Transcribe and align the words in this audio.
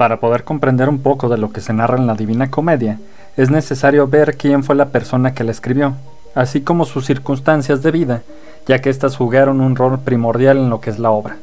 Para 0.00 0.18
poder 0.18 0.44
comprender 0.44 0.88
un 0.88 1.00
poco 1.00 1.28
de 1.28 1.36
lo 1.36 1.52
que 1.52 1.60
se 1.60 1.74
narra 1.74 1.98
en 1.98 2.06
la 2.06 2.14
Divina 2.14 2.50
Comedia, 2.50 2.98
es 3.36 3.50
necesario 3.50 4.08
ver 4.08 4.38
quién 4.38 4.64
fue 4.64 4.74
la 4.74 4.86
persona 4.86 5.34
que 5.34 5.44
la 5.44 5.50
escribió, 5.50 5.92
así 6.34 6.62
como 6.62 6.86
sus 6.86 7.04
circunstancias 7.04 7.82
de 7.82 7.90
vida, 7.90 8.22
ya 8.66 8.78
que 8.78 8.88
éstas 8.88 9.14
jugaron 9.14 9.60
un 9.60 9.76
rol 9.76 10.00
primordial 10.00 10.56
en 10.56 10.70
lo 10.70 10.80
que 10.80 10.88
es 10.88 10.98
la 10.98 11.10
obra. 11.10 11.36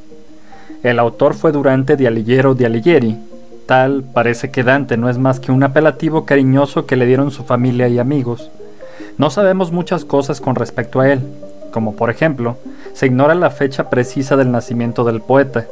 El 0.81 0.97
autor 0.97 1.35
fue 1.35 1.51
Durante 1.51 1.97
de 1.97 2.07
Alighiero 2.07 2.55
de 2.55 2.65
Alighieri, 2.65 3.20
tal 3.67 4.01
parece 4.01 4.49
que 4.49 4.63
Dante 4.63 4.97
no 4.97 5.07
es 5.07 5.19
más 5.19 5.39
que 5.39 5.51
un 5.51 5.61
apelativo 5.61 6.25
cariñoso 6.25 6.87
que 6.87 6.95
le 6.95 7.05
dieron 7.05 7.29
su 7.29 7.43
familia 7.43 7.87
y 7.89 7.99
amigos. 7.99 8.49
No 9.19 9.29
sabemos 9.29 9.71
muchas 9.71 10.03
cosas 10.03 10.41
con 10.41 10.55
respecto 10.55 10.99
a 10.99 11.11
él, 11.11 11.21
como 11.78 11.96
por 11.96 12.09
ejemplo, 12.09 12.57
se 12.94 13.05
ignora 13.05 13.36
la 13.36 13.52
fecha 13.52 13.88
precisa 13.88 14.36
del 14.36 14.52
nacimiento 14.52 15.04
del 15.04 15.21
poeta. 15.21 15.68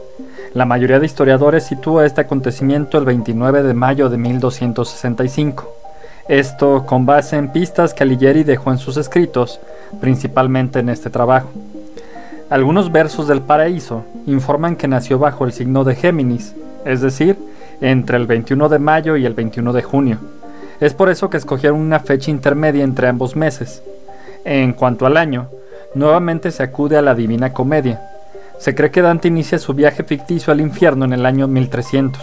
La 0.54 0.64
mayoría 0.64 1.00
de 1.00 1.08
historiadores 1.08 1.64
sitúa 1.64 2.06
este 2.06 2.22
acontecimiento 2.22 3.00
el 3.00 3.06
29 3.06 3.64
de 3.64 3.74
mayo 3.74 4.08
de 4.08 4.18
1265. 4.20 5.68
Esto 6.28 6.86
con 6.86 7.08
base 7.08 7.38
en 7.38 7.52
pistas 7.52 7.96
que 7.96 8.04
Alighieri 8.04 8.44
dejó 8.44 8.72
en 8.72 8.78
sus 8.78 8.98
escritos, 8.98 9.60
principalmente 10.00 10.78
en 10.78 10.90
este 10.90 11.10
trabajo. 11.10 11.50
Algunos 12.52 12.92
versos 12.92 13.28
del 13.28 13.42
Paraíso 13.42 14.04
informan 14.28 14.76
que 14.76 14.88
nació 14.88 15.18
bajo 15.18 15.44
el 15.44 15.54
signo 15.54 15.84
de 15.86 15.96
Géminis, 15.96 16.54
es 16.86 17.02
decir, 17.02 17.36
entre 17.82 18.18
el 18.18 18.28
21 18.28 18.70
de 18.70 18.78
mayo 18.78 19.18
y 19.18 19.26
el 19.26 19.34
21 19.34 19.74
de 19.74 19.82
junio. 19.82 20.20
Es 20.80 20.94
por 20.94 21.10
eso 21.10 21.32
que 21.32 21.38
escogieron 21.38 21.80
una 21.80 22.00
fecha 22.00 22.30
intermedia 22.30 22.84
entre 22.84 23.08
ambos 23.08 23.36
meses. 23.36 23.82
En 24.44 24.74
cuanto 24.74 25.08
al 25.08 25.18
año, 25.18 25.50
nuevamente 25.96 26.52
se 26.52 26.62
acude 26.62 26.98
a 26.98 27.02
la 27.02 27.16
Divina 27.16 27.54
Comedia. 27.54 28.02
Se 28.60 28.76
cree 28.76 28.92
que 28.92 29.02
Dante 29.02 29.28
inicia 29.28 29.58
su 29.58 29.74
viaje 29.74 30.04
ficticio 30.04 30.54
al 30.54 30.62
infierno 30.62 31.06
en 31.06 31.14
el 31.14 31.26
año 31.26 31.48
1300. 31.48 32.22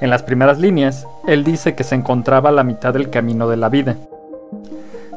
En 0.00 0.10
las 0.10 0.22
primeras 0.22 0.58
líneas, 0.58 1.06
él 1.26 1.44
dice 1.44 1.74
que 1.74 1.84
se 1.84 1.94
encontraba 1.94 2.50
a 2.50 2.52
la 2.52 2.64
mitad 2.64 2.92
del 2.92 3.10
camino 3.10 3.48
de 3.48 3.56
la 3.56 3.68
vida. 3.68 3.96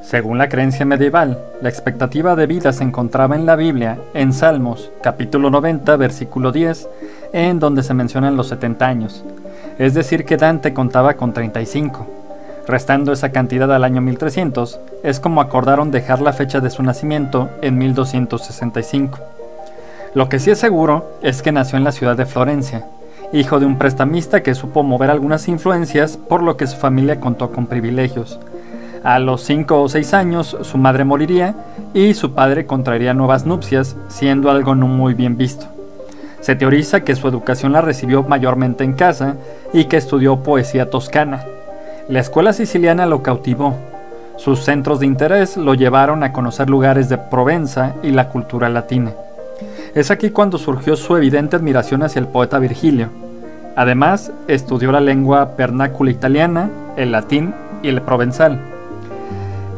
Según 0.01 0.39
la 0.39 0.49
creencia 0.49 0.85
medieval, 0.85 1.37
la 1.61 1.69
expectativa 1.69 2.35
de 2.35 2.47
vida 2.47 2.73
se 2.73 2.83
encontraba 2.83 3.35
en 3.35 3.45
la 3.45 3.55
Biblia, 3.55 3.99
en 4.13 4.33
Salmos, 4.33 4.91
capítulo 5.01 5.49
90, 5.51 5.95
versículo 5.97 6.51
10, 6.51 6.89
en 7.33 7.59
donde 7.59 7.83
se 7.83 7.93
mencionan 7.93 8.35
los 8.35 8.47
70 8.47 8.85
años. 8.87 9.23
Es 9.77 9.93
decir, 9.93 10.25
que 10.25 10.37
Dante 10.37 10.73
contaba 10.73 11.13
con 11.13 11.33
35. 11.33 12.20
Restando 12.67 13.11
esa 13.11 13.31
cantidad 13.31 13.73
al 13.73 13.83
año 13.83 14.01
1300, 14.01 14.79
es 15.03 15.19
como 15.19 15.41
acordaron 15.41 15.91
dejar 15.91 16.21
la 16.21 16.33
fecha 16.33 16.59
de 16.59 16.69
su 16.69 16.83
nacimiento 16.83 17.49
en 17.61 17.77
1265. 17.77 19.19
Lo 20.13 20.29
que 20.29 20.39
sí 20.39 20.51
es 20.51 20.59
seguro 20.59 21.09
es 21.21 21.41
que 21.41 21.51
nació 21.51 21.77
en 21.77 21.83
la 21.83 21.91
ciudad 21.91 22.15
de 22.15 22.25
Florencia, 22.25 22.85
hijo 23.33 23.59
de 23.59 23.65
un 23.65 23.77
prestamista 23.77 24.43
que 24.43 24.55
supo 24.55 24.83
mover 24.83 25.09
algunas 25.09 25.47
influencias, 25.47 26.17
por 26.17 26.43
lo 26.43 26.57
que 26.57 26.67
su 26.67 26.77
familia 26.77 27.19
contó 27.19 27.51
con 27.51 27.65
privilegios. 27.65 28.39
A 29.03 29.17
los 29.17 29.41
5 29.43 29.81
o 29.81 29.89
6 29.89 30.13
años 30.13 30.57
su 30.61 30.77
madre 30.77 31.05
moriría 31.05 31.55
y 31.93 32.13
su 32.13 32.33
padre 32.33 32.67
contraería 32.67 33.15
nuevas 33.15 33.45
nupcias, 33.45 33.95
siendo 34.09 34.51
algo 34.51 34.75
no 34.75 34.87
muy 34.87 35.15
bien 35.15 35.37
visto. 35.37 35.65
Se 36.41 36.55
teoriza 36.55 37.01
que 37.01 37.15
su 37.15 37.27
educación 37.27 37.71
la 37.71 37.81
recibió 37.81 38.23
mayormente 38.23 38.83
en 38.83 38.93
casa 38.93 39.37
y 39.73 39.85
que 39.85 39.97
estudió 39.97 40.43
poesía 40.43 40.89
toscana, 40.89 41.45
la 42.07 42.19
escuela 42.19 42.53
siciliana 42.53 43.05
lo 43.05 43.21
cautivó. 43.21 43.75
Sus 44.37 44.63
centros 44.63 44.99
de 44.99 45.05
interés 45.05 45.55
lo 45.55 45.73
llevaron 45.75 46.23
a 46.23 46.33
conocer 46.33 46.69
lugares 46.69 47.09
de 47.09 47.17
Provenza 47.17 47.93
y 48.01 48.11
la 48.11 48.29
cultura 48.29 48.69
latina. 48.69 49.11
Es 49.93 50.09
aquí 50.09 50.31
cuando 50.31 50.57
surgió 50.57 50.95
su 50.95 51.15
evidente 51.15 51.55
admiración 51.55 52.01
hacia 52.03 52.19
el 52.19 52.27
poeta 52.27 52.57
Virgilio. 52.59 53.09
Además, 53.75 54.31
estudió 54.47 54.91
la 54.91 54.99
lengua 54.99 55.53
vernácula 55.57 56.11
italiana, 56.11 56.69
el 56.97 57.11
latín 57.11 57.53
y 57.83 57.89
el 57.89 58.01
provenzal. 58.01 58.59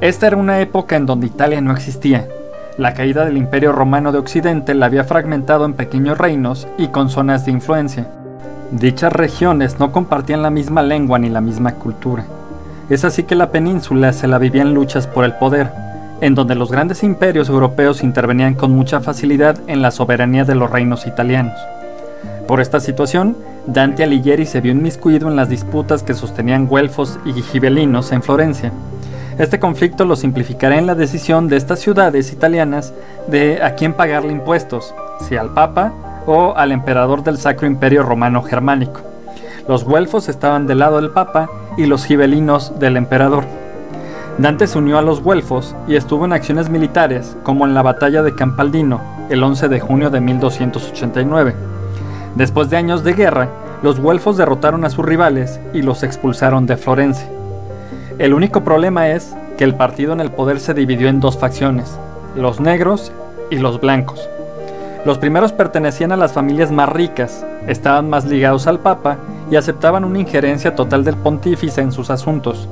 Esta 0.01 0.27
era 0.27 0.37
una 0.37 0.59
época 0.59 0.95
en 0.95 1.05
donde 1.05 1.27
Italia 1.27 1.61
no 1.61 1.73
existía. 1.73 2.27
La 2.77 2.93
caída 2.93 3.25
del 3.25 3.37
Imperio 3.37 3.71
Romano 3.71 4.11
de 4.11 4.17
Occidente 4.17 4.73
la 4.73 4.87
había 4.87 5.03
fragmentado 5.03 5.65
en 5.65 5.73
pequeños 5.73 6.17
reinos 6.17 6.67
y 6.77 6.87
con 6.87 7.09
zonas 7.09 7.45
de 7.45 7.51
influencia. 7.51 8.07
Dichas 8.73 9.13
regiones 9.13 9.79
no 9.79 9.91
compartían 9.91 10.41
la 10.41 10.49
misma 10.49 10.81
lengua 10.81 11.19
ni 11.19 11.29
la 11.29 11.41
misma 11.41 11.75
cultura. 11.75 12.25
Es 12.89 13.05
así 13.05 13.21
que 13.21 13.35
la 13.35 13.51
península 13.51 14.11
se 14.13 14.27
la 14.27 14.39
vivía 14.39 14.63
en 14.63 14.73
luchas 14.73 15.05
por 15.05 15.25
el 15.25 15.35
poder, 15.35 15.69
en 16.21 16.33
donde 16.33 16.55
los 16.55 16.71
grandes 16.71 17.03
imperios 17.03 17.49
europeos 17.49 18.01
intervenían 18.01 18.55
con 18.55 18.71
mucha 18.71 18.99
facilidad 18.99 19.59
en 19.67 19.83
la 19.83 19.91
soberanía 19.91 20.43
de 20.43 20.55
los 20.55 20.71
reinos 20.71 21.05
italianos. 21.05 21.53
Por 22.47 22.61
esta 22.61 22.79
situación, 22.79 23.37
Dante 23.67 24.03
Alighieri 24.03 24.47
se 24.47 24.59
vio 24.59 24.71
inmiscuido 24.71 25.27
en 25.27 25.35
las 25.35 25.49
disputas 25.49 26.01
que 26.01 26.15
sostenían 26.15 26.65
güelfos 26.65 27.19
y 27.25 27.33
gibelinos 27.43 28.11
en 28.11 28.23
Florencia. 28.23 28.71
Este 29.37 29.59
conflicto 29.59 30.03
lo 30.03 30.15
simplificará 30.15 30.79
en 30.79 30.87
la 30.87 30.95
decisión 30.95 31.47
de 31.47 31.57
estas 31.57 31.79
ciudades 31.79 32.33
italianas 32.33 32.91
de 33.27 33.61
a 33.61 33.75
quién 33.75 33.93
pagarle 33.93 34.31
impuestos, 34.31 34.95
si 35.19 35.35
al 35.35 35.53
Papa 35.53 35.93
o 36.25 36.55
al 36.55 36.71
emperador 36.71 37.23
del 37.23 37.37
Sacro 37.37 37.67
Imperio 37.67 38.03
Romano 38.03 38.43
Germánico. 38.43 39.01
Los 39.67 39.83
güelfos 39.83 40.29
estaban 40.29 40.67
del 40.67 40.79
lado 40.79 40.97
del 40.97 41.11
Papa 41.11 41.49
y 41.77 41.85
los 41.85 42.05
gibelinos 42.05 42.79
del 42.79 42.97
emperador. 42.97 43.45
Dante 44.37 44.67
se 44.67 44.77
unió 44.77 44.97
a 44.97 45.01
los 45.01 45.21
güelfos 45.21 45.75
y 45.87 45.95
estuvo 45.95 46.25
en 46.25 46.33
acciones 46.33 46.69
militares, 46.69 47.37
como 47.43 47.65
en 47.65 47.73
la 47.73 47.81
batalla 47.81 48.23
de 48.23 48.33
Campaldino, 48.33 48.99
el 49.29 49.43
11 49.43 49.69
de 49.69 49.79
junio 49.79 50.09
de 50.09 50.21
1289. 50.21 51.53
Después 52.35 52.69
de 52.69 52.77
años 52.77 53.03
de 53.03 53.13
guerra, 53.13 53.49
los 53.83 53.99
güelfos 53.99 54.37
derrotaron 54.37 54.85
a 54.85 54.89
sus 54.89 55.05
rivales 55.05 55.59
y 55.73 55.81
los 55.81 56.03
expulsaron 56.03 56.65
de 56.65 56.77
Florencia. 56.77 57.27
El 58.17 58.33
único 58.33 58.63
problema 58.63 59.09
es 59.09 59.35
que 59.57 59.63
el 59.63 59.75
partido 59.75 60.13
en 60.13 60.19
el 60.19 60.31
poder 60.31 60.59
se 60.59 60.73
dividió 60.73 61.09
en 61.09 61.19
dos 61.19 61.37
facciones, 61.37 61.97
los 62.35 62.59
negros 62.59 63.11
y 63.49 63.57
los 63.57 63.79
blancos. 63.79 64.27
Los 65.05 65.17
primeros 65.17 65.51
pertenecían 65.51 66.13
a 66.13 66.17
las 66.17 66.31
familias 66.31 66.71
más 66.71 66.87
ricas, 66.87 67.45
estaban 67.67 68.09
más 68.09 68.23
ligados 68.23 68.67
al 68.67 68.79
Papa 68.79 69.17
y 69.51 69.57
aceptaban 69.57 70.05
una 70.05 70.19
injerencia 70.19 70.75
total 70.75 71.03
del 71.03 71.17
pontífice 71.17 71.81
en 71.81 71.91
sus 71.91 72.09
asuntos. 72.09 72.69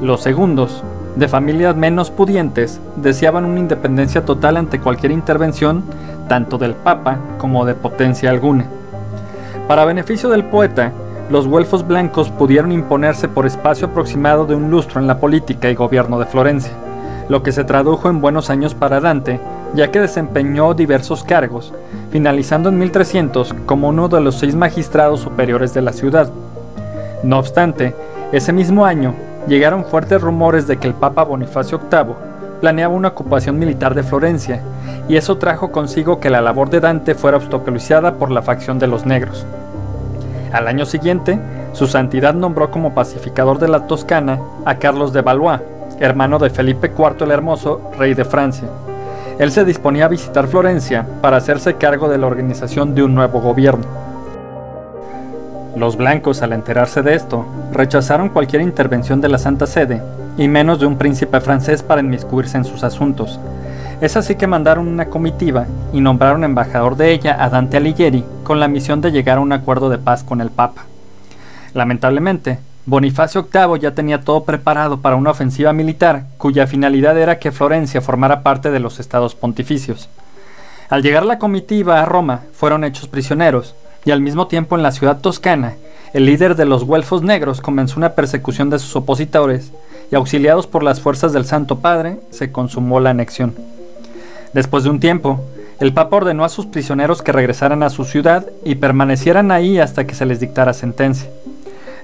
Los 0.00 0.22
segundos, 0.22 0.84
de 1.16 1.26
familias 1.26 1.74
menos 1.74 2.12
pudientes, 2.12 2.80
deseaban 2.94 3.44
una 3.44 3.58
independencia 3.58 4.24
total 4.24 4.56
ante 4.56 4.78
cualquier 4.78 5.10
intervención, 5.10 5.82
tanto 6.28 6.58
del 6.58 6.74
Papa 6.74 7.18
como 7.38 7.64
de 7.64 7.74
potencia 7.74 8.30
alguna. 8.30 8.66
Para 9.66 9.84
beneficio 9.84 10.28
del 10.28 10.44
poeta, 10.44 10.92
los 11.28 11.48
güelfos 11.48 11.84
blancos 11.84 12.30
pudieron 12.30 12.70
imponerse 12.70 13.28
por 13.28 13.46
espacio 13.46 13.88
aproximado 13.88 14.46
de 14.46 14.54
un 14.54 14.70
lustro 14.70 15.00
en 15.00 15.08
la 15.08 15.18
política 15.18 15.70
y 15.70 15.74
gobierno 15.74 16.20
de 16.20 16.26
Florencia, 16.26 16.72
lo 17.28 17.42
que 17.42 17.50
se 17.50 17.64
tradujo 17.64 18.08
en 18.08 18.20
buenos 18.20 18.48
años 18.48 18.74
para 18.74 19.00
Dante 19.00 19.40
ya 19.74 19.90
que 19.90 20.00
desempeñó 20.00 20.74
diversos 20.74 21.24
cargos, 21.24 21.72
finalizando 22.10 22.68
en 22.68 22.78
1300 22.78 23.54
como 23.66 23.88
uno 23.88 24.08
de 24.08 24.20
los 24.20 24.36
seis 24.36 24.54
magistrados 24.54 25.20
superiores 25.20 25.74
de 25.74 25.82
la 25.82 25.92
ciudad. 25.92 26.30
No 27.22 27.38
obstante, 27.38 27.94
ese 28.32 28.52
mismo 28.52 28.86
año 28.86 29.14
llegaron 29.48 29.84
fuertes 29.84 30.20
rumores 30.20 30.66
de 30.66 30.76
que 30.78 30.86
el 30.86 30.94
Papa 30.94 31.24
Bonifacio 31.24 31.80
VIII 31.90 32.14
planeaba 32.60 32.94
una 32.94 33.08
ocupación 33.08 33.58
militar 33.58 33.94
de 33.94 34.02
Florencia, 34.02 34.62
y 35.08 35.16
eso 35.16 35.36
trajo 35.38 35.70
consigo 35.70 36.20
que 36.20 36.30
la 36.30 36.40
labor 36.40 36.70
de 36.70 36.80
Dante 36.80 37.14
fuera 37.14 37.36
obstaculizada 37.36 38.14
por 38.14 38.30
la 38.30 38.42
facción 38.42 38.78
de 38.78 38.86
los 38.86 39.04
negros. 39.04 39.44
Al 40.52 40.68
año 40.68 40.86
siguiente, 40.86 41.38
su 41.72 41.88
santidad 41.88 42.32
nombró 42.32 42.70
como 42.70 42.94
pacificador 42.94 43.58
de 43.58 43.68
la 43.68 43.86
Toscana 43.86 44.38
a 44.64 44.76
Carlos 44.76 45.12
de 45.12 45.20
Valois, 45.20 45.60
hermano 45.98 46.38
de 46.38 46.48
Felipe 46.48 46.92
IV 46.96 47.24
el 47.24 47.32
Hermoso, 47.32 47.90
rey 47.98 48.14
de 48.14 48.24
Francia. 48.24 48.68
Él 49.38 49.50
se 49.50 49.64
disponía 49.64 50.04
a 50.04 50.08
visitar 50.08 50.46
Florencia 50.46 51.06
para 51.20 51.38
hacerse 51.38 51.74
cargo 51.74 52.08
de 52.08 52.18
la 52.18 52.26
organización 52.26 52.94
de 52.94 53.02
un 53.02 53.14
nuevo 53.14 53.40
gobierno. 53.40 53.84
Los 55.76 55.96
blancos, 55.96 56.42
al 56.42 56.52
enterarse 56.52 57.02
de 57.02 57.14
esto, 57.14 57.44
rechazaron 57.72 58.28
cualquier 58.28 58.62
intervención 58.62 59.20
de 59.20 59.28
la 59.28 59.38
Santa 59.38 59.66
Sede, 59.66 60.00
y 60.38 60.46
menos 60.46 60.78
de 60.78 60.86
un 60.86 60.98
príncipe 60.98 61.40
francés 61.40 61.82
para 61.82 62.00
inmiscuirse 62.00 62.56
en 62.56 62.64
sus 62.64 62.84
asuntos. 62.84 63.40
Es 64.00 64.16
así 64.16 64.36
que 64.36 64.46
mandaron 64.46 64.86
una 64.86 65.06
comitiva 65.06 65.66
y 65.92 66.00
nombraron 66.00 66.44
embajador 66.44 66.96
de 66.96 67.12
ella 67.12 67.36
a 67.42 67.48
Dante 67.48 67.76
Alighieri 67.76 68.24
con 68.44 68.60
la 68.60 68.68
misión 68.68 69.00
de 69.00 69.10
llegar 69.10 69.38
a 69.38 69.40
un 69.40 69.52
acuerdo 69.52 69.90
de 69.90 69.98
paz 69.98 70.22
con 70.22 70.40
el 70.40 70.50
Papa. 70.50 70.84
Lamentablemente, 71.72 72.60
Bonifacio 72.86 73.48
VIII 73.50 73.80
ya 73.80 73.94
tenía 73.94 74.20
todo 74.20 74.44
preparado 74.44 75.00
para 75.00 75.16
una 75.16 75.30
ofensiva 75.30 75.72
militar 75.72 76.24
cuya 76.36 76.66
finalidad 76.66 77.16
era 77.16 77.38
que 77.38 77.50
Florencia 77.50 78.02
formara 78.02 78.42
parte 78.42 78.70
de 78.70 78.78
los 78.78 79.00
estados 79.00 79.34
pontificios. 79.34 80.10
Al 80.90 81.02
llegar 81.02 81.24
la 81.24 81.38
comitiva 81.38 82.02
a 82.02 82.04
Roma, 82.04 82.42
fueron 82.52 82.84
hechos 82.84 83.08
prisioneros, 83.08 83.74
y 84.04 84.10
al 84.10 84.20
mismo 84.20 84.48
tiempo 84.48 84.76
en 84.76 84.82
la 84.82 84.92
ciudad 84.92 85.20
toscana, 85.20 85.74
el 86.12 86.26
líder 86.26 86.56
de 86.56 86.66
los 86.66 86.84
güelfos 86.84 87.22
negros 87.22 87.62
comenzó 87.62 87.96
una 87.96 88.10
persecución 88.10 88.68
de 88.68 88.78
sus 88.78 88.94
opositores, 88.96 89.72
y 90.12 90.14
auxiliados 90.14 90.66
por 90.66 90.82
las 90.82 91.00
fuerzas 91.00 91.32
del 91.32 91.46
Santo 91.46 91.78
Padre, 91.78 92.18
se 92.30 92.52
consumó 92.52 93.00
la 93.00 93.10
anexión. 93.10 93.54
Después 94.52 94.84
de 94.84 94.90
un 94.90 95.00
tiempo, 95.00 95.40
el 95.80 95.94
Papa 95.94 96.18
ordenó 96.18 96.44
a 96.44 96.50
sus 96.50 96.66
prisioneros 96.66 97.22
que 97.22 97.32
regresaran 97.32 97.82
a 97.82 97.88
su 97.88 98.04
ciudad 98.04 98.46
y 98.62 98.74
permanecieran 98.74 99.50
ahí 99.50 99.78
hasta 99.78 100.06
que 100.06 100.14
se 100.14 100.26
les 100.26 100.38
dictara 100.38 100.74
sentencia. 100.74 101.30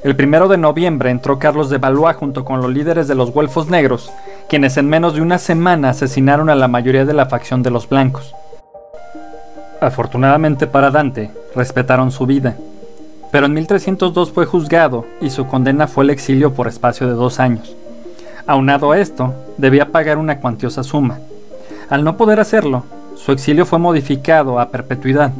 El 0.02 0.16
primero 0.16 0.48
de 0.48 0.56
noviembre 0.56 1.10
entró 1.10 1.38
Carlos 1.38 1.68
de 1.68 1.76
Valois 1.76 2.16
junto 2.16 2.42
con 2.42 2.62
los 2.62 2.72
líderes 2.72 3.06
de 3.06 3.14
los 3.14 3.32
Güelfos 3.32 3.68
Negros, 3.68 4.10
quienes 4.48 4.78
en 4.78 4.88
menos 4.88 5.14
de 5.14 5.20
una 5.20 5.36
semana 5.36 5.90
asesinaron 5.90 6.48
a 6.48 6.54
la 6.54 6.68
mayoría 6.68 7.04
de 7.04 7.12
la 7.12 7.26
facción 7.26 7.62
de 7.62 7.70
los 7.70 7.86
blancos. 7.86 8.34
Afortunadamente 9.78 10.66
para 10.66 10.90
Dante, 10.90 11.30
respetaron 11.54 12.10
su 12.12 12.24
vida, 12.24 12.56
pero 13.30 13.44
en 13.44 13.52
1302 13.52 14.32
fue 14.32 14.46
juzgado 14.46 15.04
y 15.20 15.28
su 15.28 15.46
condena 15.46 15.86
fue 15.86 16.04
el 16.04 16.10
exilio 16.10 16.54
por 16.54 16.66
espacio 16.66 17.06
de 17.06 17.12
dos 17.12 17.38
años. 17.38 17.76
Aunado 18.46 18.92
a 18.92 18.98
esto, 18.98 19.34
debía 19.58 19.92
pagar 19.92 20.16
una 20.16 20.40
cuantiosa 20.40 20.82
suma. 20.82 21.18
Al 21.90 22.04
no 22.04 22.16
poder 22.16 22.40
hacerlo, 22.40 22.84
su 23.16 23.32
exilio 23.32 23.66
fue 23.66 23.78
modificado 23.78 24.58
a 24.60 24.70
perpetuidad. 24.70 25.32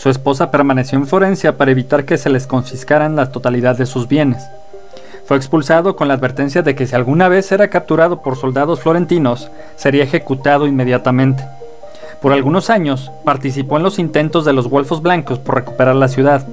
Su 0.00 0.08
esposa 0.08 0.50
permaneció 0.50 0.96
en 0.96 1.06
Florencia 1.06 1.58
para 1.58 1.72
evitar 1.72 2.06
que 2.06 2.16
se 2.16 2.30
les 2.30 2.46
confiscaran 2.46 3.16
la 3.16 3.30
totalidad 3.30 3.76
de 3.76 3.84
sus 3.84 4.08
bienes. 4.08 4.42
Fue 5.26 5.36
expulsado 5.36 5.94
con 5.94 6.08
la 6.08 6.14
advertencia 6.14 6.62
de 6.62 6.74
que 6.74 6.86
si 6.86 6.96
alguna 6.96 7.28
vez 7.28 7.52
era 7.52 7.68
capturado 7.68 8.22
por 8.22 8.36
soldados 8.36 8.80
florentinos, 8.80 9.50
sería 9.76 10.04
ejecutado 10.04 10.66
inmediatamente. 10.66 11.44
Por 12.22 12.32
algunos 12.32 12.70
años 12.70 13.10
participó 13.26 13.76
en 13.76 13.82
los 13.82 13.98
intentos 13.98 14.46
de 14.46 14.54
los 14.54 14.68
Golfos 14.68 15.02
Blancos 15.02 15.38
por 15.38 15.56
recuperar 15.56 15.96
la 15.96 16.08
ciudad, 16.08 16.46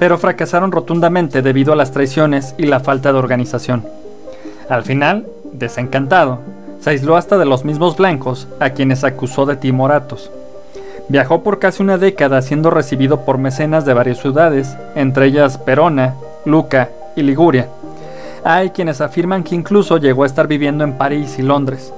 pero 0.00 0.18
fracasaron 0.18 0.72
rotundamente 0.72 1.42
debido 1.42 1.72
a 1.72 1.76
las 1.76 1.92
traiciones 1.92 2.56
y 2.58 2.66
la 2.66 2.80
falta 2.80 3.12
de 3.12 3.20
organización. 3.20 3.86
Al 4.68 4.82
final, 4.82 5.28
desencantado, 5.52 6.40
se 6.80 6.90
aisló 6.90 7.16
hasta 7.16 7.38
de 7.38 7.46
los 7.46 7.64
mismos 7.64 7.96
blancos 7.96 8.48
a 8.58 8.70
quienes 8.70 9.04
acusó 9.04 9.46
de 9.46 9.54
timoratos. 9.54 10.32
Viajó 11.10 11.42
por 11.42 11.58
casi 11.58 11.82
una 11.82 11.98
década 11.98 12.40
siendo 12.40 12.70
recibido 12.70 13.24
por 13.24 13.36
mecenas 13.36 13.84
de 13.84 13.94
varias 13.94 14.18
ciudades, 14.18 14.76
entre 14.94 15.26
ellas 15.26 15.58
Perona, 15.58 16.14
Luca 16.44 16.88
y 17.16 17.22
Liguria. 17.22 17.66
Hay 18.44 18.70
quienes 18.70 19.00
afirman 19.00 19.42
que 19.42 19.56
incluso 19.56 19.96
llegó 19.96 20.22
a 20.22 20.26
estar 20.26 20.46
viviendo 20.46 20.84
en 20.84 20.92
París 20.92 21.34
y 21.36 21.42
Londres. 21.42 21.92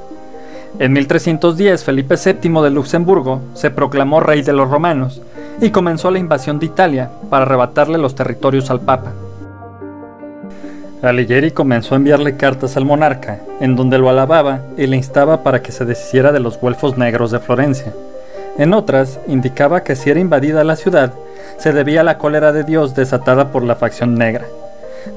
En 0.79 0.95
1310 0.95 1.85
Felipe 1.85 2.15
VII 2.17 2.63
de 2.63 2.71
Luxemburgo 2.71 3.43
se 3.53 3.71
proclamó 3.71 4.21
rey 4.21 4.41
de 4.41 4.55
los 4.55 4.71
romanos 4.71 5.21
y 5.61 5.69
comenzó 5.69 6.11
la 6.11 6.19
invasión 6.19 6.59
de 6.59 6.65
Italia 6.65 7.11
para 7.29 7.45
arrebatarle 7.45 7.99
los 7.99 8.15
territorios 8.15 8.71
al 8.71 8.81
Papa. 8.81 9.13
Alighieri 11.03 11.51
comenzó 11.51 11.95
a 11.95 11.99
enviarle 11.99 12.39
cartas 12.39 12.79
al 12.79 12.87
monarca, 12.87 13.41
en 13.61 13.77
donde 13.77 13.99
lo 13.99 14.09
alababa 14.09 14.61
y 14.79 14.87
le 14.87 14.97
instaba 14.97 15.43
para 15.43 15.61
que 15.61 15.71
se 15.71 15.85
deshiciera 15.85 16.33
de 16.33 16.41
los 16.41 16.59
güelfos 16.59 16.97
negros 16.97 17.31
de 17.31 17.41
Florencia. 17.41 17.93
En 18.59 18.75
otras, 18.75 19.19
indicaba 19.27 19.83
que 19.83 19.97
si 19.97 20.11
era 20.11 20.21
invadida 20.21 20.63
la 20.63 20.77
ciudad, 20.77 21.15
se 21.57 21.73
debía 21.73 22.03
a 22.03 22.05
la 22.05 22.19
cólera 22.19 22.53
de 22.53 22.65
Dios 22.65 22.95
desatada 22.95 23.51
por 23.51 23.63
la 23.63 23.77
facción 23.77 24.15
negra. 24.15 24.47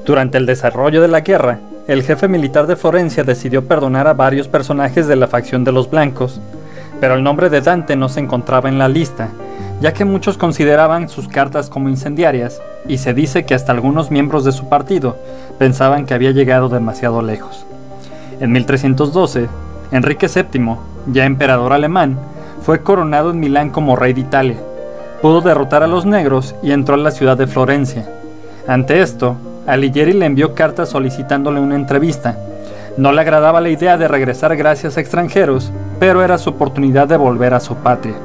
Durante 0.06 0.38
el 0.38 0.46
desarrollo 0.46 1.02
de 1.02 1.08
la 1.08 1.20
guerra, 1.20 1.58
el 1.86 2.02
jefe 2.02 2.28
militar 2.28 2.66
de 2.66 2.76
Florencia 2.76 3.24
decidió 3.24 3.66
perdonar 3.66 4.08
a 4.08 4.14
varios 4.14 4.48
personajes 4.48 5.06
de 5.06 5.16
la 5.16 5.28
facción 5.28 5.64
de 5.64 5.72
los 5.72 5.90
blancos, 5.90 6.40
pero 7.00 7.14
el 7.14 7.22
nombre 7.22 7.50
de 7.50 7.60
Dante 7.60 7.94
no 7.94 8.08
se 8.08 8.20
encontraba 8.20 8.68
en 8.68 8.78
la 8.78 8.88
lista, 8.88 9.28
ya 9.82 9.92
que 9.92 10.06
muchos 10.06 10.38
consideraban 10.38 11.08
sus 11.10 11.28
cartas 11.28 11.68
como 11.68 11.90
incendiarias, 11.90 12.62
y 12.88 12.98
se 12.98 13.12
dice 13.12 13.44
que 13.44 13.54
hasta 13.54 13.72
algunos 13.72 14.10
miembros 14.10 14.44
de 14.44 14.52
su 14.52 14.68
partido 14.68 15.16
pensaban 15.58 16.06
que 16.06 16.14
había 16.14 16.30
llegado 16.30 16.70
demasiado 16.70 17.20
lejos. 17.20 17.66
En 18.40 18.52
1312, 18.52 19.48
Enrique 19.92 20.28
VII, 20.28 20.76
ya 21.12 21.24
emperador 21.24 21.72
alemán, 21.72 22.18
fue 22.66 22.80
coronado 22.80 23.30
en 23.30 23.38
Milán 23.38 23.70
como 23.70 23.94
rey 23.94 24.12
de 24.12 24.22
Italia. 24.22 24.56
Pudo 25.22 25.40
derrotar 25.40 25.84
a 25.84 25.86
los 25.86 26.04
negros 26.04 26.56
y 26.64 26.72
entró 26.72 26.96
a 26.96 26.98
la 26.98 27.12
ciudad 27.12 27.36
de 27.36 27.46
Florencia. 27.46 28.08
Ante 28.66 29.02
esto, 29.02 29.36
Alighieri 29.68 30.12
le 30.12 30.26
envió 30.26 30.52
cartas 30.52 30.88
solicitándole 30.88 31.60
una 31.60 31.76
entrevista. 31.76 32.36
No 32.96 33.12
le 33.12 33.20
agradaba 33.20 33.60
la 33.60 33.68
idea 33.68 33.96
de 33.96 34.08
regresar 34.08 34.56
gracias 34.56 34.96
a 34.96 35.00
extranjeros, 35.00 35.70
pero 36.00 36.24
era 36.24 36.38
su 36.38 36.50
oportunidad 36.50 37.06
de 37.06 37.16
volver 37.16 37.54
a 37.54 37.60
su 37.60 37.76
patria. 37.76 38.16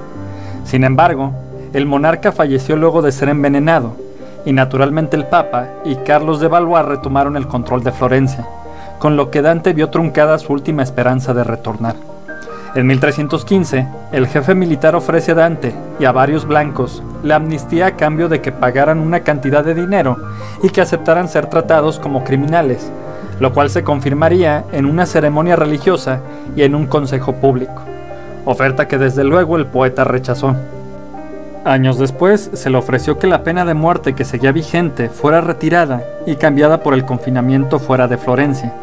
Sin 0.65 0.85
embargo, 0.85 1.33
el 1.73 1.85
monarca 1.85 2.31
falleció 2.31 2.75
luego 2.77 3.03
de 3.03 3.11
ser 3.11 3.29
envenenado, 3.29 3.95
y 4.43 4.53
naturalmente 4.53 5.15
el 5.17 5.27
Papa 5.27 5.67
y 5.85 5.97
Carlos 5.97 6.39
de 6.39 6.47
Valois 6.47 6.83
retomaron 6.83 7.37
el 7.37 7.47
control 7.47 7.83
de 7.83 7.91
Florencia, 7.91 8.47
con 8.97 9.15
lo 9.15 9.29
que 9.29 9.43
Dante 9.43 9.73
vio 9.73 9.91
truncada 9.91 10.39
su 10.39 10.51
última 10.51 10.81
esperanza 10.81 11.31
de 11.35 11.43
retornar. 11.43 12.10
En 12.73 12.87
1315, 12.87 13.85
el 14.13 14.27
jefe 14.27 14.55
militar 14.55 14.95
ofrece 14.95 15.33
a 15.33 15.35
Dante 15.35 15.73
y 15.99 16.05
a 16.05 16.13
varios 16.13 16.47
blancos 16.47 17.03
la 17.21 17.35
amnistía 17.35 17.87
a 17.87 17.97
cambio 17.97 18.29
de 18.29 18.39
que 18.39 18.53
pagaran 18.53 18.99
una 18.99 19.19
cantidad 19.21 19.61
de 19.61 19.73
dinero 19.73 20.15
y 20.63 20.69
que 20.69 20.79
aceptaran 20.79 21.27
ser 21.27 21.47
tratados 21.47 21.99
como 21.99 22.23
criminales, 22.23 22.89
lo 23.41 23.51
cual 23.51 23.69
se 23.69 23.83
confirmaría 23.83 24.63
en 24.71 24.85
una 24.85 25.05
ceremonia 25.05 25.57
religiosa 25.57 26.21
y 26.55 26.61
en 26.63 26.73
un 26.73 26.87
consejo 26.87 27.33
público, 27.33 27.81
oferta 28.45 28.87
que 28.87 28.97
desde 28.97 29.25
luego 29.25 29.57
el 29.57 29.65
poeta 29.65 30.05
rechazó. 30.05 30.55
Años 31.65 31.99
después 31.99 32.51
se 32.53 32.69
le 32.69 32.77
ofreció 32.77 33.19
que 33.19 33.27
la 33.27 33.43
pena 33.43 33.65
de 33.65 33.73
muerte 33.73 34.15
que 34.15 34.23
seguía 34.23 34.53
vigente 34.53 35.09
fuera 35.09 35.41
retirada 35.41 36.03
y 36.25 36.37
cambiada 36.37 36.81
por 36.81 36.93
el 36.93 37.03
confinamiento 37.03 37.79
fuera 37.79 38.07
de 38.07 38.17
Florencia. 38.17 38.73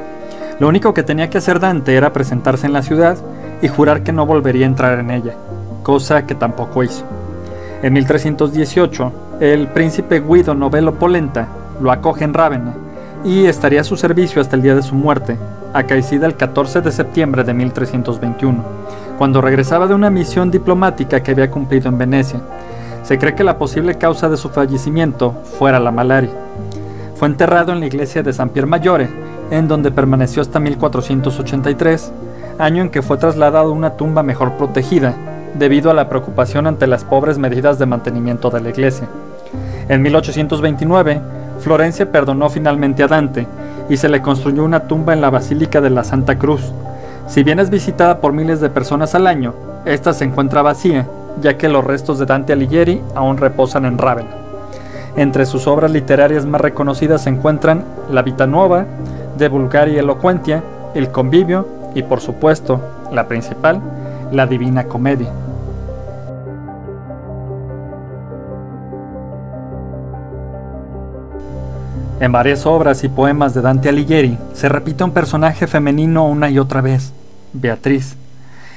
Lo 0.61 0.69
único 0.69 0.93
que 0.93 1.03
tenía 1.03 1.31
que 1.31 1.39
hacer 1.39 1.59
Dante 1.59 1.95
era 1.95 2.13
presentarse 2.13 2.67
en 2.67 2.75
la 2.75 2.83
ciudad 2.83 3.17
y 3.63 3.69
jurar 3.69 4.03
que 4.03 4.13
no 4.13 4.27
volvería 4.27 4.67
a 4.67 4.69
entrar 4.69 4.99
en 4.99 5.11
ella, 5.11 5.35
cosa 5.83 6.27
que 6.27 6.35
tampoco 6.35 6.83
hizo. 6.83 7.05
En 7.83 7.93
1318, 7.93 9.13
el 9.41 9.69
príncipe 9.69 10.21
Guido 10.21 10.55
Novello 10.55 10.95
Polenta 10.95 11.49
lo 11.81 11.93
acoge 11.93 12.25
en 12.25 12.35
Rávena 12.35 12.75
y 13.25 13.47
estaría 13.47 13.81
a 13.81 13.85
su 13.85 13.97
servicio 13.97 14.41
hasta 14.41 14.57
el 14.57 14.63
día 14.63 14.75
de 14.75 14.83
su 14.83 14.95
muerte, 14.95 15.37
acaecida 15.73 16.27
el 16.27 16.37
14 16.37 16.81
de 16.81 16.93
septiembre 16.93 17.45
de 17.45 17.55
1321, 17.55 18.65
cuando 19.19 19.41
regresaba 19.41 19.87
de 19.87 19.95
una 19.95 20.11
misión 20.11 20.51
diplomática 20.51 21.21
que 21.23 21.33
había 21.33 21.51
cumplido 21.51 21.89
en 21.89 21.99
Venecia 21.99 22.41
se 23.09 23.19
cree 23.19 23.35
que 23.35 23.43
la 23.43 23.57
posible 23.57 23.95
causa 23.95 24.29
de 24.29 24.37
su 24.37 24.51
fallecimiento 24.51 25.33
fuera 25.59 25.81
la 25.81 25.91
malaria. 25.91 26.29
Fue 27.15 27.27
enterrado 27.27 27.73
en 27.73 27.81
la 27.81 27.87
iglesia 27.87 28.23
de 28.23 28.35
San 28.35 28.51
Pierre 28.51 28.69
Maggiore, 28.69 29.09
en 29.51 29.67
donde 29.67 29.91
permaneció 29.91 30.43
hasta 30.43 30.61
1483, 30.61 32.13
año 32.59 32.83
en 32.83 32.91
que 32.91 33.03
fue 33.03 33.19
trasladado 33.19 33.69
a 33.69 33.75
una 33.75 33.97
tumba 33.97 34.23
mejor 34.23 34.53
protegida, 34.53 35.15
debido 35.55 35.91
a 35.91 35.95
la 35.95 36.09
preocupación 36.09 36.67
ante 36.67 36.87
las 36.87 37.05
pobres 37.05 37.39
medidas 37.39 37.79
de 37.79 37.87
mantenimiento 37.87 38.51
de 38.51 38.61
la 38.61 38.71
iglesia. 38.71 39.09
En 39.89 40.03
1829, 40.03 41.21
Florencia 41.61 42.11
perdonó 42.11 42.51
finalmente 42.51 43.03
a 43.03 43.09
Dante 43.09 43.47
y 43.89 43.97
se 43.97 44.09
le 44.09 44.23
construyó 44.23 44.65
una 44.65 44.81
tumba 44.81 45.13
en 45.13 45.21
la 45.21 45.31
Basílica 45.31 45.81
de 45.81 45.91
la 45.91 46.05
Santa 46.05 46.39
Cruz. 46.39 46.73
Si 47.27 47.43
bien 47.43 47.59
es 47.59 47.71
visitada 47.71 48.21
por 48.21 48.33
miles 48.33 48.61
de 48.61 48.71
personas 48.71 49.15
al 49.15 49.27
año, 49.27 49.55
esta 49.85 50.13
se 50.13 50.25
encuentra 50.25 50.63
vacía 50.63 51.07
ya 51.41 51.57
que 51.57 51.69
los 51.69 51.85
restos 51.85 52.19
de 52.19 52.27
Dante 52.27 52.53
Alighieri 52.53 53.01
aún 53.15 53.37
reposan 53.37 53.85
en 53.85 53.99
Ravenna. 53.99 54.31
Entre 55.17 55.47
sus 55.47 55.67
obras 55.67 55.91
literarias 55.91 56.47
más 56.47 56.61
reconocidas 56.61 57.23
se 57.23 57.31
encuentran 57.31 57.85
La 58.11 58.23
Vita 58.23 58.47
Nuova, 58.47 58.87
De 59.37 59.49
Vulgaria 59.49 60.01
Elocuentia, 60.01 60.63
El 60.95 61.11
Convivio 61.11 61.78
y, 61.95 62.03
por 62.03 62.21
supuesto, 62.21 62.81
la 63.13 63.29
principal, 63.29 63.81
La 64.33 64.47
Divina 64.47 64.85
Comedia. 64.85 65.29
En 72.21 72.33
varias 72.33 72.67
obras 72.67 73.05
y 73.05 73.09
poemas 73.09 73.55
de 73.55 73.61
Dante 73.61 73.89
Alighieri 73.89 74.39
se 74.53 74.69
repite 74.69 75.05
un 75.05 75.13
personaje 75.13 75.69
femenino 75.69 76.27
una 76.27 76.51
y 76.51 76.59
otra 76.59 76.81
vez, 76.81 77.13
Beatriz, 77.53 78.17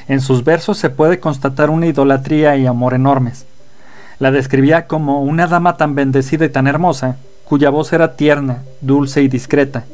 en 0.07 0.21
sus 0.21 0.43
versos 0.43 0.77
se 0.77 0.89
puede 0.89 1.19
constatar 1.19 1.69
una 1.69 1.87
idolatría 1.87 2.55
y 2.57 2.67
amor 2.67 2.93
enormes. 2.93 3.45
La 4.19 4.29
describía 4.29 4.85
como 4.85 5.21
una 5.21 5.47
dama 5.47 5.77
tan 5.77 5.95
bendecida 5.95 6.45
y 6.45 6.49
tan 6.49 6.67
hermosa, 6.67 7.17
cuya 7.45 7.69
voz 7.69 7.91
era 7.93 8.15
tierna, 8.15 8.59
dulce 8.81 9.23
y 9.23 9.27
discreta, 9.27 9.85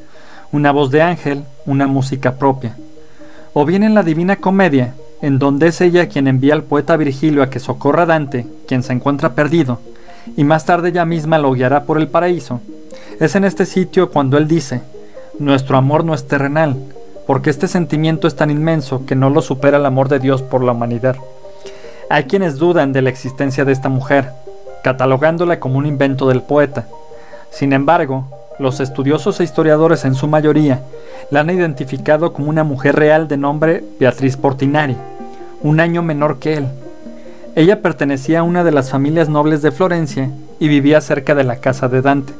una 0.51 0.71
voz 0.71 0.91
de 0.91 1.01
ángel, 1.01 1.43
una 1.65 1.87
música 1.87 2.33
propia. 2.33 2.75
O 3.59 3.65
bien 3.65 3.81
en 3.81 3.95
la 3.95 4.03
Divina 4.03 4.35
Comedia, 4.35 4.93
en 5.19 5.39
donde 5.39 5.69
es 5.69 5.81
ella 5.81 6.07
quien 6.09 6.27
envía 6.27 6.53
al 6.53 6.61
poeta 6.61 6.95
Virgilio 6.95 7.41
a 7.41 7.49
que 7.49 7.59
socorra 7.59 8.03
a 8.03 8.05
Dante, 8.05 8.45
quien 8.67 8.83
se 8.83 8.93
encuentra 8.93 9.33
perdido, 9.33 9.79
y 10.35 10.43
más 10.43 10.65
tarde 10.65 10.89
ella 10.89 11.05
misma 11.05 11.39
lo 11.39 11.51
guiará 11.53 11.85
por 11.85 11.97
el 11.97 12.07
paraíso. 12.07 12.61
Es 13.19 13.35
en 13.35 13.45
este 13.45 13.65
sitio 13.65 14.11
cuando 14.11 14.37
él 14.37 14.47
dice, 14.47 14.83
Nuestro 15.39 15.75
amor 15.75 16.05
no 16.05 16.13
es 16.13 16.27
terrenal, 16.27 16.77
porque 17.25 17.49
este 17.49 17.67
sentimiento 17.67 18.27
es 18.27 18.35
tan 18.35 18.51
inmenso 18.51 19.07
que 19.07 19.15
no 19.15 19.31
lo 19.31 19.41
supera 19.41 19.77
el 19.77 19.87
amor 19.87 20.07
de 20.07 20.19
Dios 20.19 20.43
por 20.43 20.63
la 20.63 20.73
humanidad. 20.73 21.15
Hay 22.11 22.25
quienes 22.25 22.57
dudan 22.57 22.93
de 22.93 23.01
la 23.01 23.09
existencia 23.09 23.65
de 23.65 23.71
esta 23.71 23.89
mujer, 23.89 24.33
catalogándola 24.83 25.59
como 25.59 25.79
un 25.79 25.87
invento 25.87 26.27
del 26.27 26.43
poeta. 26.43 26.87
Sin 27.49 27.73
embargo, 27.73 28.27
los 28.59 28.79
estudiosos 28.79 29.39
e 29.39 29.43
historiadores 29.43 30.05
en 30.05 30.13
su 30.13 30.27
mayoría 30.27 30.79
la 31.31 31.41
han 31.41 31.49
identificado 31.49 32.33
como 32.33 32.49
una 32.49 32.63
mujer 32.63 32.95
real 32.95 33.27
de 33.27 33.37
nombre 33.37 33.83
Beatriz 33.99 34.37
Portinari, 34.37 34.95
un 35.61 35.79
año 35.79 36.01
menor 36.01 36.39
que 36.39 36.55
él. 36.55 36.67
Ella 37.55 37.81
pertenecía 37.81 38.39
a 38.39 38.43
una 38.43 38.63
de 38.63 38.71
las 38.71 38.91
familias 38.91 39.29
nobles 39.29 39.61
de 39.61 39.71
Florencia 39.71 40.29
y 40.59 40.67
vivía 40.67 41.01
cerca 41.01 41.35
de 41.35 41.43
la 41.43 41.55
casa 41.57 41.87
de 41.87 42.01
Dante. 42.01 42.33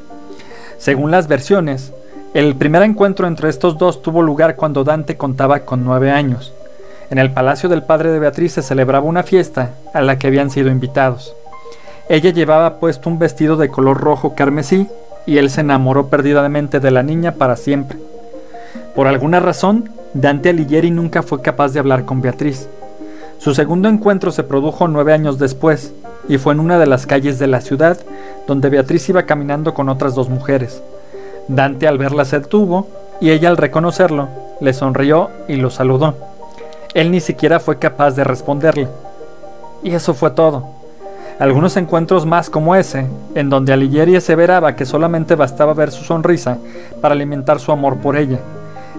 Según 0.78 1.10
las 1.10 1.26
versiones, 1.26 1.92
el 2.34 2.54
primer 2.54 2.82
encuentro 2.82 3.26
entre 3.26 3.48
estos 3.48 3.78
dos 3.78 4.00
tuvo 4.02 4.22
lugar 4.22 4.54
cuando 4.54 4.84
Dante 4.84 5.16
contaba 5.16 5.60
con 5.60 5.84
nueve 5.84 6.10
años. 6.10 6.52
En 7.10 7.18
el 7.18 7.32
palacio 7.32 7.68
del 7.68 7.82
padre 7.82 8.12
de 8.12 8.18
Beatriz 8.18 8.52
se 8.52 8.62
celebraba 8.62 9.06
una 9.06 9.22
fiesta 9.22 9.70
a 9.94 10.02
la 10.02 10.18
que 10.18 10.26
habían 10.26 10.50
sido 10.50 10.70
invitados. 10.70 11.34
Ella 12.08 12.30
llevaba 12.30 12.78
puesto 12.78 13.10
un 13.10 13.18
vestido 13.18 13.56
de 13.56 13.70
color 13.70 13.98
rojo 13.98 14.34
carmesí 14.34 14.86
y 15.26 15.38
él 15.38 15.50
se 15.50 15.62
enamoró 15.62 16.08
perdidamente 16.08 16.80
de 16.80 16.90
la 16.90 17.02
niña 17.02 17.32
para 17.32 17.56
siempre. 17.56 17.98
Por 18.94 19.06
alguna 19.06 19.40
razón, 19.40 19.90
Dante 20.14 20.50
Alighieri 20.50 20.90
nunca 20.90 21.22
fue 21.22 21.42
capaz 21.42 21.72
de 21.72 21.80
hablar 21.80 22.04
con 22.04 22.20
Beatriz. 22.20 22.68
Su 23.38 23.54
segundo 23.54 23.88
encuentro 23.88 24.32
se 24.32 24.42
produjo 24.42 24.88
nueve 24.88 25.12
años 25.12 25.38
después, 25.38 25.92
y 26.28 26.38
fue 26.38 26.52
en 26.52 26.60
una 26.60 26.78
de 26.78 26.86
las 26.86 27.06
calles 27.06 27.38
de 27.38 27.46
la 27.46 27.60
ciudad, 27.60 27.98
donde 28.46 28.70
Beatriz 28.70 29.08
iba 29.08 29.24
caminando 29.24 29.74
con 29.74 29.88
otras 29.88 30.14
dos 30.14 30.28
mujeres. 30.28 30.82
Dante 31.48 31.86
al 31.86 31.98
verla 31.98 32.24
se 32.24 32.40
detuvo 32.40 32.88
y 33.20 33.30
ella 33.30 33.48
al 33.48 33.56
reconocerlo 33.56 34.28
le 34.60 34.72
sonrió 34.72 35.30
y 35.48 35.56
lo 35.56 35.70
saludó. 35.70 36.14
Él 36.94 37.10
ni 37.10 37.20
siquiera 37.20 37.60
fue 37.60 37.78
capaz 37.78 38.12
de 38.12 38.24
responderle. 38.24 38.88
Y 39.82 39.92
eso 39.92 40.14
fue 40.14 40.30
todo. 40.30 40.66
Algunos 41.38 41.76
encuentros 41.76 42.26
más 42.26 42.50
como 42.50 42.74
ese, 42.74 43.06
en 43.34 43.48
donde 43.48 43.72
Alighieri 43.72 44.16
aseveraba 44.16 44.74
que 44.74 44.84
solamente 44.84 45.36
bastaba 45.36 45.72
ver 45.72 45.92
su 45.92 46.02
sonrisa 46.02 46.58
para 47.00 47.14
alimentar 47.14 47.60
su 47.60 47.70
amor 47.70 47.98
por 47.98 48.16
ella. 48.16 48.38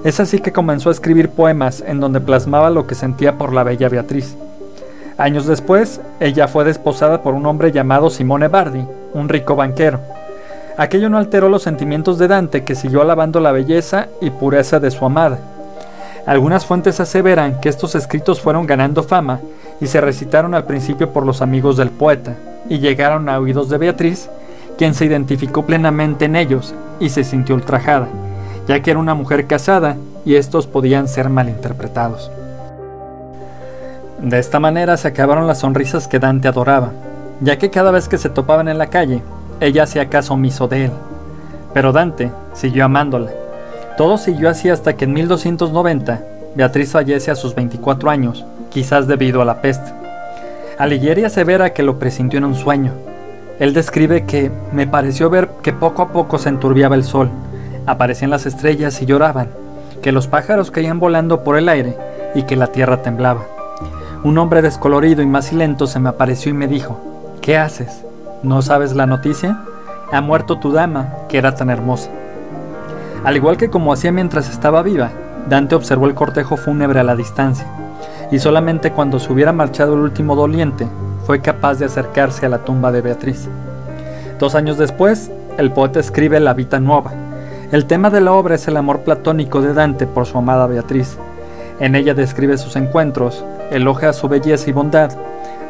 Es 0.03 0.21
así 0.21 0.39
que 0.39 0.53
comenzó 0.53 0.89
a 0.89 0.93
escribir 0.93 1.29
poemas 1.29 1.83
en 1.85 1.99
donde 1.99 2.21
plasmaba 2.21 2.69
lo 2.69 2.87
que 2.87 2.95
sentía 2.95 3.37
por 3.37 3.51
la 3.51 3.63
bella 3.63 3.89
Beatriz. 3.89 4.37
Años 5.17 5.45
después, 5.45 5.99
ella 6.21 6.47
fue 6.47 6.63
desposada 6.63 7.21
por 7.21 7.33
un 7.33 7.45
hombre 7.45 7.73
llamado 7.73 8.09
Simone 8.09 8.47
Bardi, 8.47 8.85
un 9.13 9.27
rico 9.27 9.57
banquero. 9.57 9.99
Aquello 10.77 11.09
no 11.09 11.17
alteró 11.17 11.49
los 11.49 11.63
sentimientos 11.63 12.17
de 12.17 12.29
Dante, 12.29 12.63
que 12.63 12.75
siguió 12.75 13.01
alabando 13.01 13.41
la 13.41 13.51
belleza 13.51 14.07
y 14.21 14.29
pureza 14.29 14.79
de 14.79 14.91
su 14.91 15.03
amada. 15.03 15.37
Algunas 16.25 16.65
fuentes 16.65 17.01
aseveran 17.01 17.59
que 17.59 17.67
estos 17.67 17.95
escritos 17.95 18.39
fueron 18.39 18.65
ganando 18.65 19.03
fama 19.03 19.41
y 19.81 19.87
se 19.87 19.99
recitaron 19.99 20.55
al 20.55 20.63
principio 20.63 21.11
por 21.11 21.25
los 21.25 21.41
amigos 21.41 21.75
del 21.75 21.89
poeta, 21.89 22.35
y 22.69 22.79
llegaron 22.79 23.27
a 23.27 23.37
oídos 23.37 23.67
de 23.67 23.77
Beatriz, 23.77 24.29
quien 24.77 24.93
se 24.93 25.03
identificó 25.03 25.65
plenamente 25.65 26.23
en 26.23 26.37
ellos 26.37 26.73
y 27.01 27.09
se 27.09 27.25
sintió 27.25 27.55
ultrajada, 27.55 28.07
ya 28.69 28.83
que 28.83 28.91
era 28.91 28.99
una 28.99 29.15
mujer 29.15 29.47
casada 29.47 29.97
y 30.25 30.35
estos 30.35 30.67
podían 30.67 31.07
ser 31.07 31.27
malinterpretados. 31.27 32.29
De 34.21 34.37
esta 34.37 34.59
manera 34.59 34.95
se 34.95 35.07
acabaron 35.07 35.47
las 35.47 35.61
sonrisas 35.61 36.07
que 36.07 36.19
Dante 36.19 36.47
adoraba, 36.47 36.91
ya 37.41 37.57
que 37.57 37.71
cada 37.71 37.89
vez 37.89 38.07
que 38.07 38.19
se 38.19 38.29
topaban 38.29 38.67
en 38.67 38.77
la 38.77 38.85
calle 38.85 39.23
ella 39.59 39.83
hacía 39.83 40.07
caso 40.07 40.35
omiso 40.35 40.67
de 40.67 40.85
él. 40.85 40.91
Pero 41.73 41.91
Dante 41.91 42.29
siguió 42.53 42.85
amándola. 42.85 43.31
Todo 43.97 44.19
siguió 44.19 44.51
así 44.51 44.69
hasta 44.69 44.95
que 44.95 45.05
en 45.05 45.13
1290 45.13 46.21
Beatriz 46.53 46.91
fallece 46.91 47.31
a 47.31 47.35
sus 47.35 47.55
24 47.55 48.11
años, 48.11 48.45
quizás 48.69 49.07
debido 49.07 49.41
a 49.41 49.45
la 49.45 49.61
peste. 49.61 49.91
Alighieri 50.77 51.23
asevera 51.23 51.73
que 51.73 51.81
lo 51.81 51.97
presintió 51.97 52.37
en 52.37 52.45
un 52.45 52.55
sueño. 52.55 52.91
Él 53.59 53.73
describe 53.73 54.25
que 54.25 54.51
me 54.71 54.85
pareció 54.85 55.31
ver 55.31 55.49
que 55.63 55.73
poco 55.73 56.03
a 56.03 56.09
poco 56.09 56.37
se 56.37 56.49
enturbiaba 56.49 56.95
el 56.95 57.03
sol, 57.03 57.31
aparecían 57.85 58.31
las 58.31 58.45
estrellas 58.45 59.01
y 59.01 59.05
lloraban, 59.05 59.49
que 60.01 60.11
los 60.11 60.27
pájaros 60.27 60.71
caían 60.71 60.99
volando 60.99 61.43
por 61.43 61.57
el 61.57 61.69
aire 61.69 61.97
y 62.35 62.43
que 62.43 62.55
la 62.55 62.67
tierra 62.67 63.01
temblaba. 63.01 63.41
Un 64.23 64.37
hombre 64.37 64.61
descolorido 64.61 65.21
y 65.21 65.25
macilento 65.25 65.87
se 65.87 65.99
me 65.99 66.09
apareció 66.09 66.51
y 66.51 66.53
me 66.53 66.67
dijo, 66.67 66.99
¿qué 67.41 67.57
haces? 67.57 68.03
¿No 68.43 68.61
sabes 68.61 68.95
la 68.95 69.05
noticia? 69.05 69.61
Ha 70.11 70.21
muerto 70.21 70.59
tu 70.59 70.71
dama, 70.71 71.13
que 71.27 71.37
era 71.37 71.55
tan 71.55 71.69
hermosa. 71.69 72.09
Al 73.23 73.35
igual 73.35 73.57
que 73.57 73.69
como 73.69 73.93
hacía 73.93 74.11
mientras 74.11 74.49
estaba 74.49 74.81
viva, 74.81 75.11
Dante 75.47 75.75
observó 75.75 76.07
el 76.07 76.15
cortejo 76.15 76.57
fúnebre 76.57 76.99
a 76.99 77.03
la 77.03 77.15
distancia, 77.15 77.65
y 78.31 78.39
solamente 78.39 78.91
cuando 78.91 79.19
se 79.19 79.31
hubiera 79.31 79.51
marchado 79.51 79.93
el 79.93 80.01
último 80.01 80.35
doliente, 80.35 80.87
fue 81.25 81.41
capaz 81.41 81.75
de 81.75 81.85
acercarse 81.85 82.45
a 82.45 82.49
la 82.49 82.59
tumba 82.59 82.91
de 82.91 83.01
Beatriz. 83.01 83.47
Dos 84.39 84.55
años 84.55 84.77
después, 84.77 85.31
el 85.57 85.71
poeta 85.71 85.99
escribe 85.99 86.39
La 86.39 86.53
Vita 86.53 86.79
Nueva. 86.79 87.11
El 87.71 87.85
tema 87.85 88.09
de 88.09 88.19
la 88.19 88.33
obra 88.33 88.55
es 88.55 88.67
el 88.67 88.77
amor 88.77 89.01
platónico 89.01 89.61
de 89.61 89.75
Dante 89.75 90.07
por 90.07 90.25
su 90.25 90.39
amada 90.39 90.65
Beatriz. 90.65 91.19
En 91.79 91.93
ella 91.93 92.15
describe 92.15 92.57
sus 92.57 92.75
encuentros, 92.75 93.45
elogia 93.69 94.11
su 94.11 94.27
belleza 94.27 94.71
y 94.71 94.73
bondad, 94.73 95.11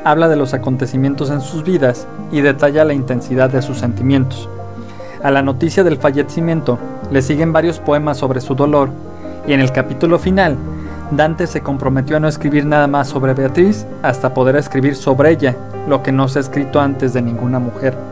habla 0.05 0.29
de 0.29 0.37
los 0.37 0.53
acontecimientos 0.53 1.29
en 1.29 1.41
sus 1.41 1.65
vidas 1.65 2.07
y 2.31 2.39
detalla 2.39 2.85
la 2.85 2.93
intensidad 2.93 3.49
de 3.49 3.61
sus 3.61 3.79
sentimientos. 3.79 4.47
A 5.23 5.29
la 5.29 5.41
noticia 5.41 5.83
del 5.83 5.97
fallecimiento 5.97 6.79
le 7.11 7.21
siguen 7.21 7.51
varios 7.51 7.79
poemas 7.79 8.17
sobre 8.17 8.39
su 8.39 8.55
dolor 8.55 8.89
y 9.45 9.51
en 9.51 9.59
el 9.59 9.73
capítulo 9.73 10.19
final 10.19 10.55
Dante 11.11 11.47
se 11.47 11.59
comprometió 11.59 12.15
a 12.15 12.21
no 12.21 12.29
escribir 12.29 12.65
nada 12.65 12.87
más 12.87 13.09
sobre 13.09 13.33
Beatriz 13.33 13.85
hasta 14.03 14.33
poder 14.33 14.55
escribir 14.55 14.95
sobre 14.95 15.31
ella, 15.31 15.53
lo 15.89 16.01
que 16.01 16.13
no 16.13 16.29
se 16.29 16.39
ha 16.39 16.43
escrito 16.43 16.79
antes 16.79 17.11
de 17.11 17.21
ninguna 17.21 17.59
mujer. 17.59 18.08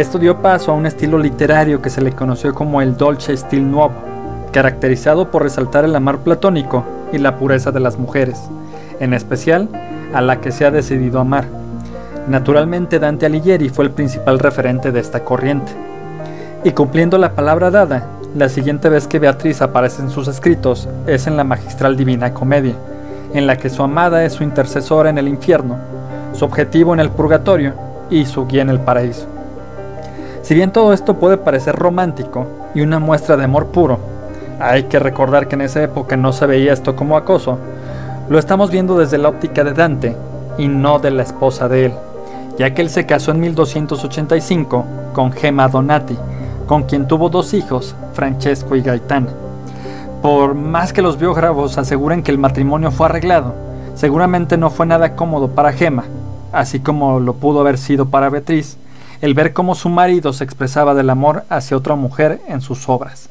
Esto 0.00 0.18
dio 0.18 0.38
paso 0.38 0.72
a 0.72 0.74
un 0.74 0.86
estilo 0.86 1.18
literario 1.18 1.82
que 1.82 1.90
se 1.90 2.00
le 2.00 2.12
conoció 2.12 2.54
como 2.54 2.80
el 2.80 2.96
Dolce 2.96 3.36
Stil 3.36 3.70
Nuovo, 3.70 3.92
caracterizado 4.50 5.30
por 5.30 5.42
resaltar 5.42 5.84
el 5.84 5.94
amor 5.94 6.20
platónico 6.20 6.86
y 7.12 7.18
la 7.18 7.36
pureza 7.36 7.70
de 7.70 7.80
las 7.80 7.98
mujeres, 7.98 8.40
en 8.98 9.12
especial 9.12 9.68
a 10.14 10.22
la 10.22 10.40
que 10.40 10.52
se 10.52 10.64
ha 10.64 10.70
decidido 10.70 11.20
amar. 11.20 11.44
Naturalmente 12.28 12.98
Dante 12.98 13.26
Alighieri 13.26 13.68
fue 13.68 13.84
el 13.84 13.90
principal 13.90 14.38
referente 14.38 14.90
de 14.90 15.00
esta 15.00 15.22
corriente. 15.22 15.70
Y 16.64 16.70
cumpliendo 16.70 17.18
la 17.18 17.34
palabra 17.34 17.70
dada, 17.70 18.06
la 18.34 18.48
siguiente 18.48 18.88
vez 18.88 19.06
que 19.06 19.18
Beatriz 19.18 19.60
aparece 19.60 20.00
en 20.00 20.08
sus 20.08 20.28
escritos 20.28 20.88
es 21.06 21.26
en 21.26 21.36
la 21.36 21.44
magistral 21.44 21.98
Divina 21.98 22.32
Comedia, 22.32 22.74
en 23.34 23.46
la 23.46 23.58
que 23.58 23.68
su 23.68 23.82
amada 23.82 24.24
es 24.24 24.32
su 24.32 24.44
intercesora 24.44 25.10
en 25.10 25.18
el 25.18 25.28
infierno, 25.28 25.76
su 26.32 26.46
objetivo 26.46 26.94
en 26.94 27.00
el 27.00 27.10
purgatorio 27.10 27.74
y 28.08 28.24
su 28.24 28.46
guía 28.46 28.62
en 28.62 28.70
el 28.70 28.80
paraíso. 28.80 29.39
Si 30.50 30.56
bien 30.56 30.72
todo 30.72 30.92
esto 30.92 31.14
puede 31.14 31.36
parecer 31.36 31.76
romántico 31.76 32.44
y 32.74 32.80
una 32.80 32.98
muestra 32.98 33.36
de 33.36 33.44
amor 33.44 33.66
puro, 33.66 34.00
hay 34.58 34.82
que 34.82 34.98
recordar 34.98 35.46
que 35.46 35.54
en 35.54 35.60
esa 35.60 35.80
época 35.80 36.16
no 36.16 36.32
se 36.32 36.44
veía 36.44 36.72
esto 36.72 36.96
como 36.96 37.16
acoso, 37.16 37.56
lo 38.28 38.36
estamos 38.36 38.72
viendo 38.72 38.98
desde 38.98 39.16
la 39.16 39.28
óptica 39.28 39.62
de 39.62 39.74
Dante 39.74 40.16
y 40.58 40.66
no 40.66 40.98
de 40.98 41.12
la 41.12 41.22
esposa 41.22 41.68
de 41.68 41.84
él, 41.84 41.92
ya 42.58 42.74
que 42.74 42.82
él 42.82 42.90
se 42.90 43.06
casó 43.06 43.30
en 43.30 43.38
1285 43.38 44.84
con 45.12 45.30
Gemma 45.30 45.68
Donati, 45.68 46.18
con 46.66 46.82
quien 46.82 47.06
tuvo 47.06 47.28
dos 47.28 47.54
hijos, 47.54 47.94
Francesco 48.14 48.74
y 48.74 48.82
Gaetana. 48.82 49.28
Por 50.20 50.56
más 50.56 50.92
que 50.92 51.00
los 51.00 51.16
biógrafos 51.16 51.78
aseguren 51.78 52.24
que 52.24 52.32
el 52.32 52.38
matrimonio 52.38 52.90
fue 52.90 53.06
arreglado, 53.06 53.54
seguramente 53.94 54.56
no 54.56 54.70
fue 54.70 54.86
nada 54.86 55.14
cómodo 55.14 55.46
para 55.46 55.72
Gemma, 55.72 56.06
así 56.50 56.80
como 56.80 57.20
lo 57.20 57.34
pudo 57.34 57.60
haber 57.60 57.78
sido 57.78 58.06
para 58.06 58.30
Beatriz, 58.30 58.78
el 59.20 59.34
ver 59.34 59.52
cómo 59.52 59.74
su 59.74 59.88
marido 59.88 60.32
se 60.32 60.44
expresaba 60.44 60.94
del 60.94 61.10
amor 61.10 61.44
hacia 61.48 61.76
otra 61.76 61.94
mujer 61.94 62.40
en 62.48 62.60
sus 62.60 62.88
obras. 62.88 63.28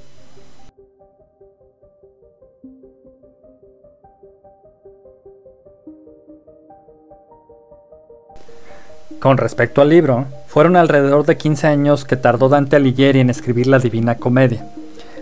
Con 9.20 9.38
respecto 9.38 9.82
al 9.82 9.90
libro, 9.90 10.28
fueron 10.48 10.78
alrededor 10.78 11.26
de 11.26 11.36
15 11.36 11.68
años 11.68 12.06
que 12.06 12.16
tardó 12.16 12.48
Dante 12.48 12.78
Alighieri 12.78 13.20
en 13.20 13.30
escribir 13.30 13.68
la 13.68 13.80
Divina 13.80 14.16
Comedia. 14.16 14.66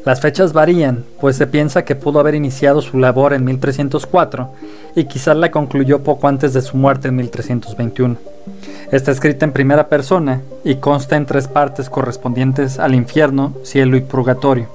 Las 0.08 0.22
fechas 0.22 0.54
varían, 0.54 1.04
pues 1.20 1.36
se 1.36 1.48
piensa 1.48 1.84
que 1.84 1.94
pudo 1.94 2.22
haber 2.22 2.34
iniciado 2.34 2.82
su 2.82 2.98
labor 2.98 3.34
en 3.34 3.44
1304 3.44 4.50
y 4.96 5.04
quizás 5.04 5.36
la 5.36 5.52
concluyó 5.52 6.02
poco 6.02 6.30
antes 6.30 6.54
de 6.54 6.62
su 6.62 6.78
muerte 6.78 7.10
en 7.10 7.18
1321. 7.18 8.16
Está 8.90 9.12
escrita 9.12 9.44
en 9.44 9.52
primera 9.52 9.90
persona 9.90 10.44
y 10.64 10.76
consta 10.76 11.18
en 11.18 11.26
tres 11.26 11.50
partes 11.50 11.90
correspondientes 11.90 12.80
al 12.80 12.96
infierno, 12.96 13.52
cielo 13.64 13.98
y 13.98 14.00
purgatorio. 14.00 14.68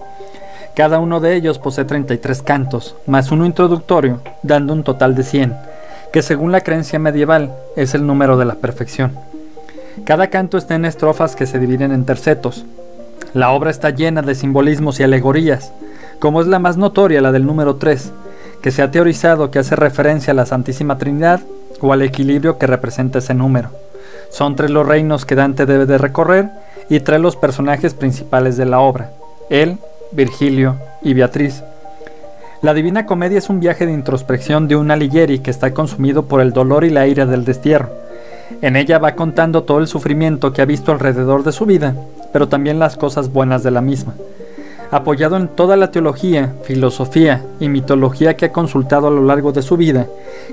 Cada 0.77 0.99
uno 0.99 1.19
de 1.19 1.35
ellos 1.35 1.59
posee 1.59 1.87
33 1.87 2.43
cantos, 2.43 2.95
más 3.07 3.33
uno 3.33 3.47
introductorio, 3.47 4.21
dando 4.43 4.75
un 4.75 4.85
total 4.85 5.15
de 5.15 5.23
100 5.23 5.57
que 6.13 6.21
según 6.21 6.53
la 6.53 6.61
creencia 6.61 6.99
medieval 6.99 7.57
es 7.75 7.95
el 7.95 8.07
número 8.07 8.37
de 8.37 8.45
la 8.45 8.57
perfección. 8.57 9.13
Cada 10.05 10.27
canto 10.27 10.59
está 10.59 10.75
en 10.75 10.85
estrofas 10.85 11.37
que 11.37 11.47
se 11.47 11.59
dividen 11.59 11.91
en 11.91 12.05
tercetos. 12.05 12.67
La 13.35 13.51
obra 13.51 13.71
está 13.71 13.91
llena 13.91 14.23
de 14.23 14.35
simbolismos 14.35 15.01
y 15.01 15.03
alegorías, 15.03 15.73
como 16.19 16.41
es 16.41 16.47
la 16.47 16.59
más 16.59 16.77
notoria, 16.77 17.21
la 17.21 17.33
del 17.33 17.47
número 17.47 17.77
3, 17.77 18.13
que 18.61 18.71
se 18.71 18.83
ha 18.83 18.91
teorizado 18.91 19.51
que 19.51 19.59
hace 19.59 19.77
referencia 19.77 20.33
a 20.33 20.35
la 20.35 20.47
Santísima 20.47 20.99
Trinidad 20.99 21.41
o 21.81 21.93
al 21.93 22.03
equilibrio 22.03 22.59
que 22.59 22.67
representa 22.67 23.19
ese 23.19 23.35
número. 23.35 23.71
Son 24.31 24.57
tres 24.57 24.71
los 24.71 24.87
reinos 24.87 25.25
que 25.25 25.35
Dante 25.35 25.67
debe 25.67 25.87
de 25.87 25.99
recorrer 25.99 26.51
y 26.89 27.01
tres 27.01 27.21
los 27.21 27.37
personajes 27.37 27.95
principales 27.95 28.57
de 28.57 28.67
la 28.67 28.81
obra, 28.81 29.11
él, 29.51 29.79
Virgilio 30.13 30.77
y 31.03 31.15
Beatriz, 31.15 31.63
la 32.63 32.75
Divina 32.75 33.07
Comedia 33.07 33.39
es 33.39 33.51
un 33.51 33.59
viaje 33.59 33.87
de 33.87 33.93
introspección 33.93 34.69
de 34.69 34.77
un 34.77 34.93
Alighieri 34.93 35.41
que 35.41 35.51
está 35.51 35.75
consumido 35.75 36.27
por 36.27 36.41
el 36.41 36.53
dolor 36.53 36.85
y 36.85 36.91
la 36.91 37.09
ira 37.09 37.27
del 37.27 37.45
destierro. 37.45 37.91
En 38.61 38.77
ella 38.77 39.01
va 39.01 39.17
contando 39.17 39.65
todo 39.65 39.81
el 39.81 39.89
sufrimiento 39.89 40.53
que 40.53 40.63
ha 40.63 40.65
visto 40.65 40.93
alrededor 40.93 41.43
de 41.43 41.51
su 41.51 41.67
vida, 41.67 41.97
pero 42.33 42.49
también 42.49 42.79
las 42.79 42.97
cosas 42.97 43.33
buenas 43.33 43.63
de 43.63 43.71
la 43.71 43.81
misma. 43.81 44.15
Apoyado 44.91 45.39
en 45.39 45.49
toda 45.49 45.77
la 45.79 45.91
teología, 45.91 46.53
filosofía 46.65 47.43
y 47.61 47.69
mitología 47.71 48.37
que 48.37 48.45
ha 48.45 48.53
consultado 48.53 49.07
a 49.07 49.11
lo 49.11 49.25
largo 49.25 49.51
de 49.51 49.63
su 49.63 49.79
vida, 49.79 50.07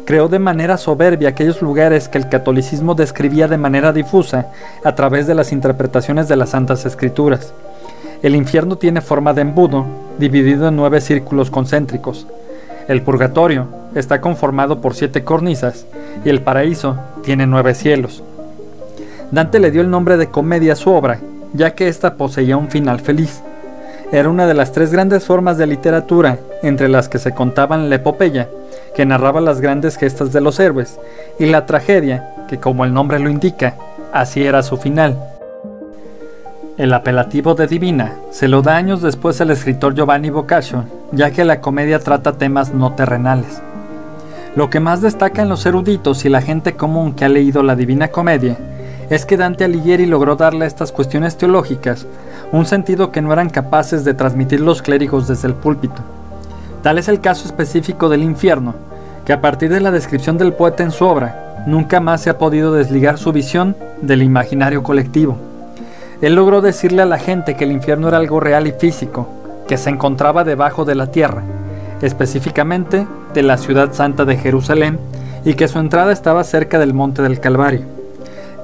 creó 0.05 0.29
de 0.29 0.39
manera 0.39 0.77
soberbia 0.77 1.27
aquellos 1.27 1.61
lugares 1.61 2.07
que 2.07 2.17
el 2.17 2.29
catolicismo 2.29 2.95
describía 2.95 3.49
de 3.49 3.57
manera 3.57 3.91
difusa 3.91 4.47
a 4.85 4.95
través 4.95 5.27
de 5.27 5.35
las 5.35 5.51
interpretaciones 5.51 6.29
de 6.29 6.37
las 6.37 6.51
Santas 6.51 6.85
Escrituras. 6.85 7.53
El 8.23 8.33
infierno 8.33 8.77
tiene 8.77 9.01
forma 9.01 9.33
de 9.33 9.41
embudo, 9.41 9.85
dividido 10.17 10.69
en 10.69 10.77
nueve 10.77 11.01
círculos 11.01 11.51
concéntricos. 11.51 12.25
El 12.87 13.01
purgatorio 13.01 13.67
está 13.93 14.21
conformado 14.21 14.79
por 14.79 14.95
siete 14.95 15.25
cornisas 15.25 15.85
y 16.23 16.29
el 16.29 16.41
paraíso 16.41 16.97
tiene 17.23 17.45
nueve 17.45 17.75
cielos. 17.75 18.23
Dante 19.31 19.59
le 19.59 19.69
dio 19.69 19.81
el 19.81 19.89
nombre 19.89 20.15
de 20.15 20.29
comedia 20.29 20.73
a 20.73 20.75
su 20.75 20.91
obra, 20.91 21.19
ya 21.53 21.75
que 21.75 21.87
ésta 21.87 22.15
poseía 22.15 22.57
un 22.57 22.69
final 22.69 22.99
feliz. 22.99 23.41
Era 24.11 24.29
una 24.29 24.47
de 24.47 24.53
las 24.53 24.71
tres 24.71 24.91
grandes 24.91 25.25
formas 25.25 25.57
de 25.57 25.67
literatura, 25.67 26.39
entre 26.63 26.89
las 26.89 27.09
que 27.09 27.19
se 27.19 27.33
contaban 27.33 27.89
la 27.89 27.95
epopeya, 27.95 28.49
que 28.95 29.05
narraba 29.05 29.39
las 29.39 29.61
grandes 29.61 29.97
gestas 29.97 30.33
de 30.33 30.41
los 30.41 30.59
héroes, 30.59 30.99
y 31.37 31.45
la 31.45 31.65
tragedia, 31.65 32.33
que 32.47 32.57
como 32.57 32.85
el 32.85 32.93
nombre 32.93 33.19
lo 33.19 33.29
indica, 33.29 33.75
así 34.11 34.43
era 34.43 34.63
su 34.63 34.77
final. 34.77 35.17
El 36.77 36.93
apelativo 36.93 37.55
de 37.55 37.67
divina 37.67 38.15
se 38.31 38.47
lo 38.47 38.61
da 38.61 38.77
años 38.77 39.01
después 39.01 39.39
el 39.41 39.51
escritor 39.51 39.93
Giovanni 39.93 40.29
Boccaccio, 40.29 40.85
ya 41.11 41.29
que 41.29 41.43
la 41.43 41.59
comedia 41.61 41.99
trata 41.99 42.37
temas 42.37 42.73
no 42.73 42.93
terrenales. 42.93 43.61
Lo 44.55 44.69
que 44.69 44.79
más 44.79 45.01
destaca 45.01 45.41
en 45.41 45.49
los 45.49 45.65
eruditos 45.65 46.25
y 46.25 46.29
la 46.29 46.41
gente 46.41 46.75
común 46.75 47.13
que 47.13 47.25
ha 47.25 47.29
leído 47.29 47.63
la 47.63 47.75
Divina 47.75 48.07
Comedia 48.07 48.57
es 49.09 49.25
que 49.25 49.37
Dante 49.37 49.63
Alighieri 49.63 50.05
logró 50.05 50.35
darle 50.35 50.65
a 50.65 50.67
estas 50.67 50.91
cuestiones 50.91 51.37
teológicas 51.37 52.05
un 52.51 52.65
sentido 52.65 53.11
que 53.11 53.21
no 53.21 53.33
eran 53.33 53.49
capaces 53.49 54.03
de 54.03 54.13
transmitir 54.13 54.59
los 54.59 54.81
clérigos 54.81 55.27
desde 55.27 55.47
el 55.47 55.55
púlpito. 55.55 56.01
Tal 56.83 56.97
es 56.97 57.07
el 57.07 57.19
caso 57.19 57.45
específico 57.45 58.07
del 58.09 58.23
infierno, 58.23 58.75
que 59.25 59.33
a 59.33 59.41
partir 59.41 59.69
de 59.71 59.79
la 59.79 59.91
descripción 59.91 60.37
del 60.37 60.53
poeta 60.53 60.83
en 60.83 60.91
su 60.91 61.05
obra, 61.05 61.63
nunca 61.65 61.99
más 61.99 62.21
se 62.21 62.29
ha 62.29 62.37
podido 62.37 62.73
desligar 62.73 63.17
su 63.17 63.31
visión 63.31 63.75
del 64.01 64.23
imaginario 64.23 64.83
colectivo. 64.83 65.37
Él 66.21 66.35
logró 66.35 66.61
decirle 66.61 67.01
a 67.01 67.05
la 67.05 67.17
gente 67.17 67.55
que 67.55 67.63
el 67.63 67.71
infierno 67.71 68.07
era 68.07 68.17
algo 68.17 68.39
real 68.39 68.67
y 68.67 68.71
físico, 68.71 69.27
que 69.67 69.77
se 69.77 69.89
encontraba 69.89 70.43
debajo 70.43 70.85
de 70.85 70.95
la 70.95 71.07
tierra, 71.07 71.43
específicamente 72.01 73.07
de 73.33 73.43
la 73.43 73.57
ciudad 73.57 73.93
santa 73.93 74.25
de 74.25 74.37
Jerusalén, 74.37 74.99
y 75.45 75.53
que 75.53 75.67
su 75.67 75.79
entrada 75.79 76.11
estaba 76.11 76.43
cerca 76.43 76.79
del 76.79 76.93
monte 76.93 77.21
del 77.21 77.39
Calvario. 77.39 77.98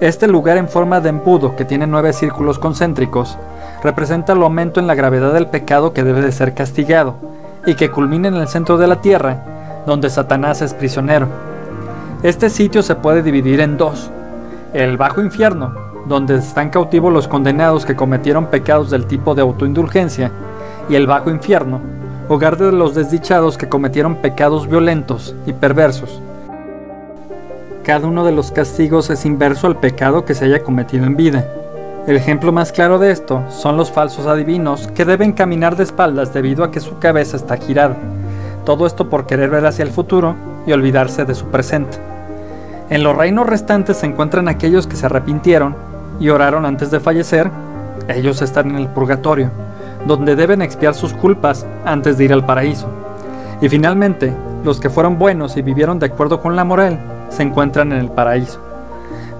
Este 0.01 0.27
lugar 0.27 0.57
en 0.57 0.67
forma 0.67 0.99
de 0.99 1.07
embudo, 1.07 1.55
que 1.55 1.63
tiene 1.63 1.87
nueve 1.87 2.11
círculos 2.11 2.59
concéntricos, 2.59 3.37
representa 3.81 4.33
el 4.33 4.43
aumento 4.43 4.81
en 4.81 4.87
la 4.87 4.95
gravedad 4.95 5.31
del 5.31 5.47
pecado 5.47 5.93
que 5.93 6.03
debe 6.03 6.21
de 6.21 6.33
ser 6.33 6.53
castigado, 6.53 7.15
y 7.65 7.75
que 7.75 7.89
culmina 7.89 8.27
en 8.27 8.35
el 8.35 8.49
centro 8.49 8.77
de 8.77 8.87
la 8.87 8.99
tierra, 8.99 9.83
donde 9.85 10.09
Satanás 10.09 10.61
es 10.61 10.73
prisionero. 10.73 11.27
Este 12.23 12.49
sitio 12.49 12.83
se 12.83 12.95
puede 12.95 13.23
dividir 13.23 13.61
en 13.61 13.77
dos. 13.77 14.11
El 14.73 14.97
bajo 14.97 15.21
infierno, 15.21 15.73
donde 16.07 16.35
están 16.39 16.71
cautivos 16.71 17.13
los 17.13 17.29
condenados 17.29 17.85
que 17.85 17.95
cometieron 17.95 18.47
pecados 18.47 18.89
del 18.89 19.05
tipo 19.05 19.33
de 19.33 19.43
autoindulgencia, 19.43 20.29
y 20.89 20.95
el 20.95 21.07
bajo 21.07 21.29
infierno, 21.29 21.79
hogar 22.27 22.57
de 22.57 22.73
los 22.73 22.95
desdichados 22.95 23.57
que 23.57 23.69
cometieron 23.69 24.17
pecados 24.17 24.67
violentos 24.67 25.33
y 25.45 25.53
perversos. 25.53 26.21
Cada 27.85 28.07
uno 28.07 28.25
de 28.25 28.31
los 28.31 28.51
castigos 28.51 29.11
es 29.11 29.27
inverso 29.27 29.67
al 29.67 29.77
pecado 29.77 30.25
que 30.25 30.33
se 30.33 30.45
haya 30.45 30.63
cometido 30.63 31.05
en 31.05 31.15
vida. 31.15 31.45
El 32.07 32.15
ejemplo 32.15 32.51
más 32.51 32.71
claro 32.71 32.97
de 32.97 33.11
esto 33.11 33.43
son 33.51 33.77
los 33.77 33.91
falsos 33.91 34.25
adivinos 34.25 34.87
que 34.95 35.05
deben 35.05 35.33
caminar 35.33 35.75
de 35.75 35.83
espaldas 35.83 36.33
debido 36.33 36.63
a 36.63 36.71
que 36.71 36.79
su 36.79 36.97
cabeza 36.97 37.37
está 37.37 37.57
girada. 37.57 37.95
Todo 38.65 38.87
esto 38.87 39.07
por 39.07 39.27
querer 39.27 39.51
ver 39.51 39.67
hacia 39.67 39.83
el 39.83 39.91
futuro 39.91 40.35
y 40.65 40.71
olvidarse 40.71 41.25
de 41.25 41.35
su 41.35 41.45
presente. 41.49 41.99
En 42.89 43.03
los 43.03 43.15
reinos 43.15 43.45
restantes 43.45 43.97
se 43.97 44.07
encuentran 44.07 44.47
aquellos 44.47 44.87
que 44.87 44.95
se 44.95 45.05
arrepintieron 45.05 45.75
y 46.19 46.29
oraron 46.29 46.65
antes 46.65 46.89
de 46.89 46.99
fallecer. 46.99 47.51
Ellos 48.07 48.41
están 48.41 48.71
en 48.71 48.77
el 48.77 48.87
purgatorio, 48.87 49.51
donde 50.07 50.35
deben 50.35 50.63
expiar 50.63 50.95
sus 50.95 51.13
culpas 51.13 51.67
antes 51.85 52.17
de 52.17 52.23
ir 52.23 52.33
al 52.33 52.47
paraíso. 52.47 52.89
Y 53.61 53.69
finalmente, 53.69 54.33
los 54.63 54.79
que 54.79 54.89
fueron 54.89 55.19
buenos 55.19 55.55
y 55.55 55.61
vivieron 55.61 55.99
de 55.99 56.07
acuerdo 56.07 56.41
con 56.41 56.55
la 56.55 56.63
moral 56.63 57.14
se 57.29 57.43
encuentran 57.43 57.91
en 57.91 57.99
el 57.99 58.09
paraíso. 58.09 58.59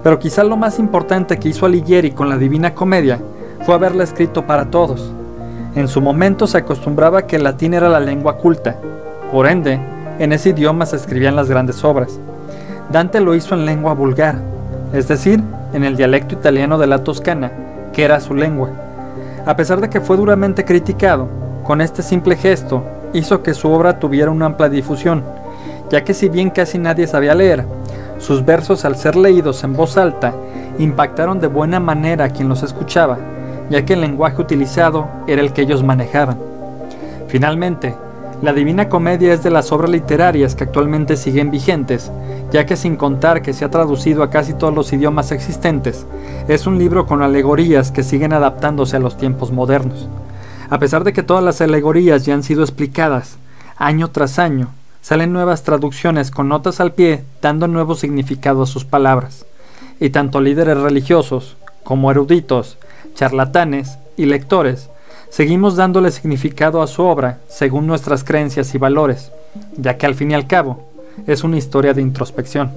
Pero 0.02 0.18
quizá 0.18 0.44
lo 0.44 0.56
más 0.56 0.78
importante 0.78 1.38
que 1.38 1.48
hizo 1.48 1.66
Alighieri 1.66 2.12
con 2.12 2.28
la 2.28 2.38
Divina 2.38 2.74
Comedia 2.74 3.18
fue 3.64 3.74
haberla 3.74 4.04
escrito 4.04 4.46
para 4.46 4.66
todos. 4.66 5.12
En 5.74 5.88
su 5.88 6.00
momento 6.00 6.46
se 6.46 6.58
acostumbraba 6.58 7.26
que 7.26 7.36
el 7.36 7.44
latín 7.44 7.74
era 7.74 7.88
la 7.88 8.00
lengua 8.00 8.38
culta, 8.38 8.76
por 9.32 9.46
ende, 9.46 9.80
en 10.18 10.32
ese 10.32 10.50
idioma 10.50 10.86
se 10.86 10.96
escribían 10.96 11.36
las 11.36 11.50
grandes 11.50 11.84
obras. 11.84 12.18
Dante 12.90 13.20
lo 13.20 13.34
hizo 13.34 13.54
en 13.54 13.66
lengua 13.66 13.92
vulgar, 13.92 14.36
es 14.92 15.08
decir, 15.08 15.42
en 15.72 15.84
el 15.84 15.96
dialecto 15.96 16.34
italiano 16.34 16.78
de 16.78 16.86
la 16.86 17.02
Toscana, 17.02 17.50
que 17.92 18.04
era 18.04 18.20
su 18.20 18.34
lengua. 18.34 18.70
A 19.44 19.56
pesar 19.56 19.80
de 19.80 19.90
que 19.90 20.00
fue 20.00 20.16
duramente 20.16 20.64
criticado, 20.64 21.28
con 21.64 21.80
este 21.80 22.02
simple 22.02 22.36
gesto 22.36 22.84
hizo 23.12 23.42
que 23.42 23.54
su 23.54 23.68
obra 23.68 23.98
tuviera 23.98 24.30
una 24.30 24.46
amplia 24.46 24.68
difusión, 24.68 25.24
ya 25.90 26.04
que 26.04 26.14
si 26.14 26.28
bien 26.28 26.50
casi 26.50 26.78
nadie 26.78 27.06
sabía 27.06 27.34
leer, 27.34 27.64
sus 28.18 28.44
versos 28.44 28.84
al 28.84 28.96
ser 28.96 29.16
leídos 29.16 29.62
en 29.64 29.74
voz 29.74 29.96
alta 29.96 30.34
impactaron 30.78 31.40
de 31.40 31.46
buena 31.46 31.80
manera 31.80 32.26
a 32.26 32.30
quien 32.30 32.48
los 32.48 32.62
escuchaba, 32.62 33.18
ya 33.70 33.84
que 33.84 33.94
el 33.94 34.00
lenguaje 34.00 34.40
utilizado 34.40 35.08
era 35.26 35.42
el 35.42 35.52
que 35.52 35.62
ellos 35.62 35.82
manejaban. 35.82 36.38
Finalmente, 37.28 37.94
la 38.42 38.52
Divina 38.52 38.90
Comedia 38.90 39.32
es 39.32 39.42
de 39.42 39.50
las 39.50 39.72
obras 39.72 39.90
literarias 39.90 40.54
que 40.54 40.64
actualmente 40.64 41.16
siguen 41.16 41.50
vigentes, 41.50 42.10
ya 42.52 42.66
que 42.66 42.76
sin 42.76 42.96
contar 42.96 43.40
que 43.40 43.54
se 43.54 43.64
ha 43.64 43.70
traducido 43.70 44.22
a 44.22 44.30
casi 44.30 44.52
todos 44.52 44.74
los 44.74 44.92
idiomas 44.92 45.32
existentes, 45.32 46.06
es 46.46 46.66
un 46.66 46.78
libro 46.78 47.06
con 47.06 47.22
alegorías 47.22 47.90
que 47.90 48.02
siguen 48.02 48.34
adaptándose 48.34 48.96
a 48.96 49.00
los 49.00 49.16
tiempos 49.16 49.52
modernos. 49.52 50.08
A 50.68 50.78
pesar 50.78 51.02
de 51.02 51.12
que 51.12 51.22
todas 51.22 51.42
las 51.42 51.60
alegorías 51.62 52.26
ya 52.26 52.34
han 52.34 52.42
sido 52.42 52.62
explicadas, 52.62 53.38
año 53.78 54.08
tras 54.08 54.38
año, 54.38 54.68
salen 55.06 55.32
nuevas 55.32 55.62
traducciones 55.62 56.32
con 56.32 56.48
notas 56.48 56.80
al 56.80 56.92
pie 56.92 57.22
dando 57.40 57.68
nuevo 57.68 57.94
significado 57.94 58.64
a 58.64 58.66
sus 58.66 58.84
palabras. 58.84 59.46
Y 60.00 60.10
tanto 60.10 60.40
líderes 60.40 60.78
religiosos 60.78 61.56
como 61.84 62.10
eruditos, 62.10 62.76
charlatanes 63.14 63.98
y 64.16 64.26
lectores 64.26 64.90
seguimos 65.30 65.76
dándole 65.76 66.10
significado 66.10 66.82
a 66.82 66.88
su 66.88 67.04
obra 67.04 67.38
según 67.46 67.86
nuestras 67.86 68.24
creencias 68.24 68.74
y 68.74 68.78
valores, 68.78 69.30
ya 69.76 69.96
que 69.96 70.06
al 70.06 70.16
fin 70.16 70.32
y 70.32 70.34
al 70.34 70.48
cabo 70.48 70.90
es 71.28 71.44
una 71.44 71.56
historia 71.56 71.94
de 71.94 72.02
introspección. 72.02 72.72